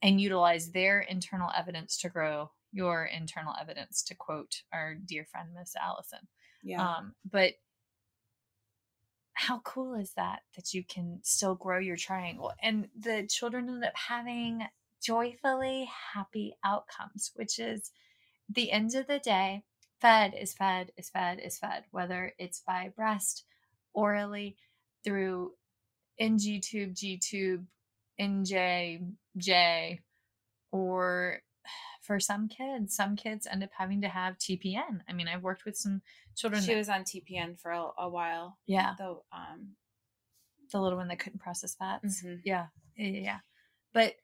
[0.00, 5.50] and utilize their internal evidence to grow your internal evidence to quote our dear friend
[5.54, 6.26] miss allison.
[6.62, 6.96] Yeah.
[6.96, 7.54] Um but
[9.34, 13.84] how cool is that that you can still grow your triangle and the children end
[13.84, 14.62] up having
[15.02, 17.90] joyfully happy outcomes which is
[18.48, 19.64] the end of the day
[20.00, 23.44] fed is fed is fed is fed whether it's by breast
[23.94, 24.56] orally
[25.02, 25.52] through
[26.18, 27.64] ng tube g tube
[28.20, 30.00] nj j
[30.70, 31.40] or
[32.02, 35.64] for some kids some kids end up having to have tpn i mean i've worked
[35.64, 36.02] with some
[36.36, 39.68] children she that- was on tpn for a, a while yeah though um
[40.72, 42.22] the little one that couldn't process fats.
[42.24, 42.40] Mhm.
[42.44, 43.38] Yeah, yeah, yeah, yeah.
[43.92, 44.14] But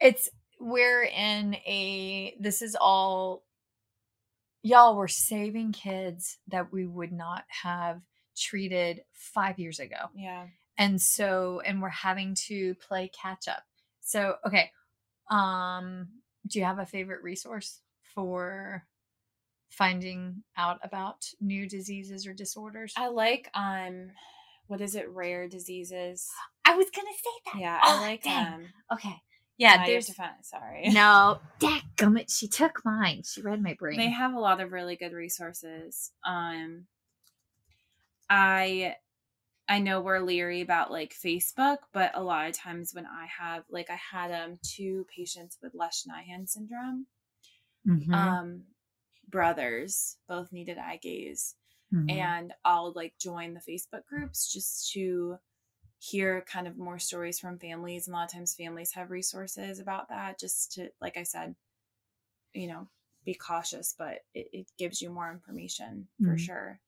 [0.00, 0.28] it's
[0.60, 2.36] we're in a.
[2.38, 3.42] This is all.
[4.62, 8.00] Y'all, we're saving kids that we would not have
[8.36, 10.46] treated five years ago, yeah
[10.78, 13.64] and so and we're having to play catch up.
[14.02, 14.70] So okay,
[15.30, 16.08] um,
[16.46, 17.80] do you have a favorite resource
[18.14, 18.84] for
[19.70, 22.92] finding out about new diseases or disorders?
[22.96, 24.10] i like um
[24.68, 26.28] what is it rare diseases
[26.64, 27.60] I was gonna say that.
[27.60, 28.46] yeah Oh, i like dang.
[28.54, 29.14] um Okay.
[29.58, 31.38] yeah Yeah, there's there's sorry no.
[31.60, 33.22] Dadgummit, she took mine.
[33.24, 33.96] She read my brain.
[33.98, 36.86] they have a lot of really good resources um
[38.28, 38.94] i
[39.68, 43.64] i know we're leery about like facebook but a lot of times when i have
[43.68, 47.06] like i had um two patients with lesch-nyhan syndrome
[47.84, 48.64] Mhm, um
[49.28, 51.56] brothers both needed eye gaze
[51.90, 52.06] mhm.
[52.08, 55.38] and i'll like join the facebook groups just to
[56.00, 59.80] hear kind of more stories from families and a lot of times families have resources
[59.80, 61.56] about that just to like i said
[62.54, 62.88] you know
[63.24, 66.36] be cautious but it, it gives you more information for Mhm.
[66.38, 66.80] sure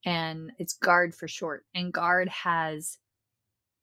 [0.05, 1.63] and it's GARD for short.
[1.73, 2.97] And GARD has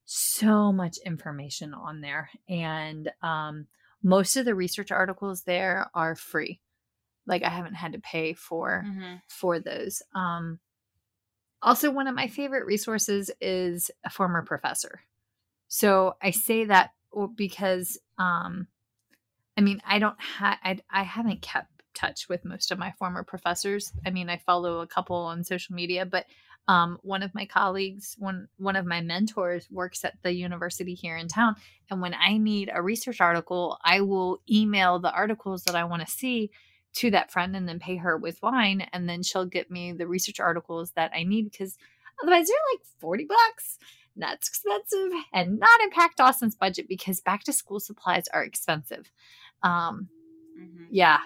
[0.04, 3.66] so much information on there, and um,
[4.02, 6.60] most of the research articles there are free.
[7.26, 9.14] Like I haven't had to pay for mm-hmm.
[9.28, 10.02] for those.
[10.14, 10.60] Um,
[11.62, 15.00] also, one of my favorite resources is a former professor.
[15.68, 16.90] So I say that
[17.34, 18.66] because, um,
[19.56, 23.24] I mean, I don't have, I, I haven't kept touch with most of my former
[23.24, 23.92] professors.
[24.04, 26.26] I mean, I follow a couple on social media, but
[26.68, 31.16] um, one of my colleagues, one one of my mentors, works at the university here
[31.16, 31.56] in town.
[31.90, 36.04] And when I need a research article, I will email the articles that I want
[36.04, 36.50] to see
[36.96, 40.06] to that friend and then pay her with wine and then she'll get me the
[40.06, 41.76] research articles that I need because
[42.22, 43.78] otherwise they're like 40 bucks.
[44.16, 49.10] That's expensive and not impact Dawson's budget because back to school supplies are expensive.
[49.62, 50.08] Um
[50.58, 50.84] Mm-hmm.
[50.90, 51.18] yeah.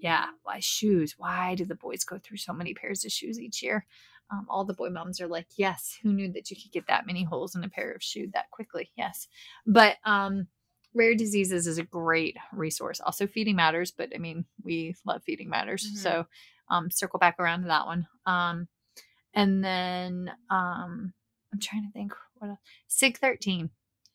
[0.00, 0.26] Yeah.
[0.44, 1.16] Why shoes?
[1.18, 3.84] Why do the boys go through so many pairs of shoes each year?
[4.30, 7.06] Um, all the boy moms are like, yes, who knew that you could get that
[7.06, 8.90] many holes in a pair of shoe that quickly?
[8.96, 9.28] Yes.
[9.66, 10.46] But um
[10.94, 13.00] Rare Diseases is a great resource.
[13.00, 15.86] Also, Feeding Matters, but I mean, we love Feeding Matters.
[15.92, 15.96] Mhm.
[15.98, 16.26] So,
[16.70, 18.06] um, circle back around to that one.
[18.26, 18.68] Um,
[19.34, 21.12] and then um,
[21.52, 22.58] I'm trying to think what else.
[22.88, 23.70] SIG 13.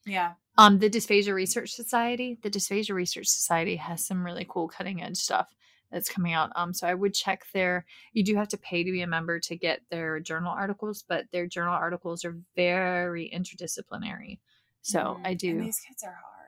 [0.06, 2.38] yeah Um, the Dysphagia Research Society.
[2.42, 5.48] The Dysphagia Research Society has some really cool cutting edge stuff
[5.92, 6.52] that's coming out.
[6.56, 7.86] Um, so I would check their.
[8.14, 11.26] You do have to pay to be a member to get their journal articles, but
[11.32, 14.40] their journal articles are very interdisciplinary.
[14.82, 15.22] So Mhm.
[15.28, 15.52] I do.
[15.52, 16.43] and these kids are hard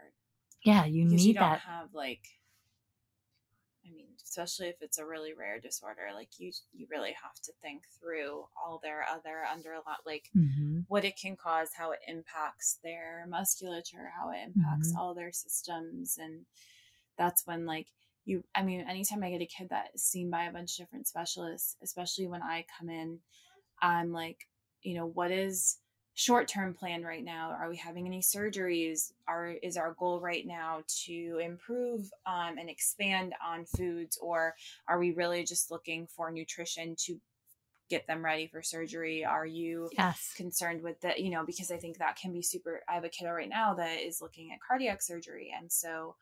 [0.65, 1.61] yeah, you need you don't that.
[1.61, 2.23] have like
[3.85, 7.51] i mean especially if it's a really rare disorder like you you really have to
[7.61, 10.79] think through all their other under a lot, like Mm-hmm.
[10.87, 14.99] what it can cause how it impacts their musculature how it impacts Mhm.
[14.99, 16.45] all their systems and
[17.17, 17.87] that's when like
[18.25, 20.85] you i mean anytime i get a kid that is seen by a bunch of
[20.85, 23.19] different specialists especially when i come in
[23.81, 24.47] i'm like
[24.83, 25.77] you know what is
[26.15, 27.55] short term plan right now?
[27.59, 29.11] Are we having any surgeries?
[29.27, 34.55] Are is our goal right now to improve um, and expand on foods or
[34.87, 37.19] are we really just looking for nutrition to
[37.89, 39.23] get them ready for surgery?
[39.23, 40.33] Are you yes.
[40.35, 43.09] concerned with that you know because i think that can be super i have a
[43.09, 46.15] kiddo right now that is looking at cardiac surgery and so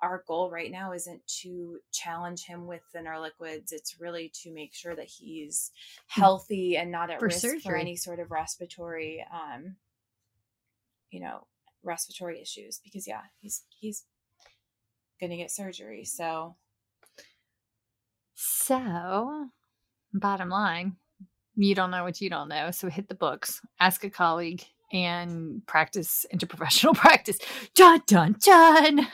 [0.00, 3.72] our goal right now isn't to challenge him with thinner liquids.
[3.72, 5.70] It's really to make sure that he's
[6.10, 6.20] hmm.
[6.20, 7.60] healthy and not at for risk surgery.
[7.60, 9.76] for any sort of respiratory, um,
[11.10, 11.46] you know,
[11.82, 12.80] respiratory issues.
[12.82, 14.04] Because yeah, he's he's
[15.20, 16.04] gonna get surgery.
[16.04, 16.56] So,
[18.34, 19.48] so
[20.14, 20.96] bottom line,
[21.56, 22.70] you don't know what you don't know.
[22.70, 27.38] So hit the books, ask a colleague, and practice interprofessional practice.
[27.74, 29.08] Dun dun dun.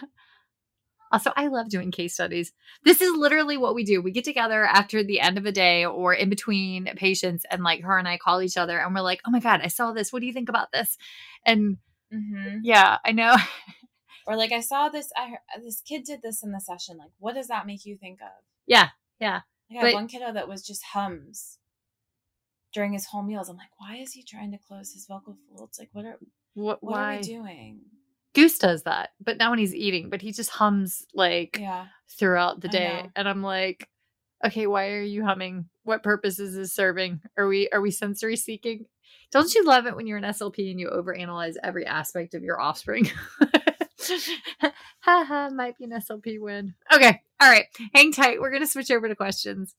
[1.14, 2.52] Also, I love doing case studies.
[2.82, 4.02] This is literally what we do.
[4.02, 7.82] We get together after the end of a day or in between patients, and like
[7.82, 10.12] her and I call each other and we're like, oh my God, I saw this.
[10.12, 10.98] What do you think about this?
[11.46, 11.76] And
[12.12, 12.58] mm-hmm.
[12.64, 13.36] yeah, I know.
[14.26, 16.98] or like, I saw this, I heard, this kid did this in the session.
[16.98, 18.42] Like, what does that make you think of?
[18.66, 18.88] Yeah,
[19.20, 19.42] yeah.
[19.70, 21.58] I had one kiddo that was just hums
[22.72, 23.48] during his whole meals.
[23.48, 25.78] I'm like, why is he trying to close his vocal folds?
[25.78, 26.18] Like, what are
[26.54, 27.14] what, what why?
[27.14, 27.80] are we doing?
[28.34, 31.86] Goose does that, but not when he's eating, but he just hums like yeah.
[32.08, 33.08] throughout the day.
[33.14, 33.88] And I'm like,
[34.44, 35.66] okay, why are you humming?
[35.84, 37.20] What purpose is this serving?
[37.38, 38.86] Are we are we sensory seeking?
[39.30, 42.60] Don't you love it when you're an SLP and you overanalyze every aspect of your
[42.60, 43.10] offspring?
[45.00, 46.74] Haha, might be an SLP win.
[46.92, 48.40] Okay, all right, hang tight.
[48.40, 49.74] We're gonna switch over to questions.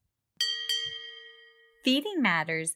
[1.84, 2.76] Feeding Matters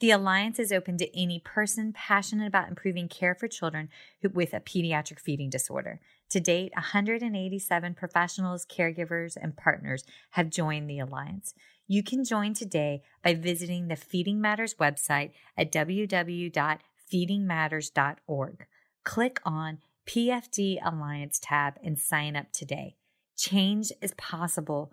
[0.00, 3.90] The Alliance is open to any person passionate about improving care for children
[4.22, 6.00] with a pediatric feeding disorder.
[6.30, 11.52] To date, 187 professionals, caregivers, and partners have joined the Alliance.
[11.86, 18.66] You can join today by visiting the Feeding Matters website at www.feedingmatters.org.
[19.04, 22.96] Click on PFD Alliance tab and sign up today.
[23.36, 24.92] Change is possible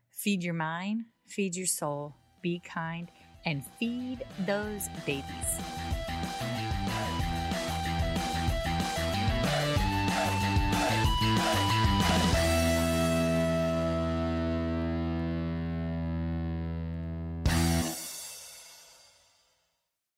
[0.21, 3.09] feed your mind, feed your soul, be kind,
[3.43, 5.80] and feed those babies.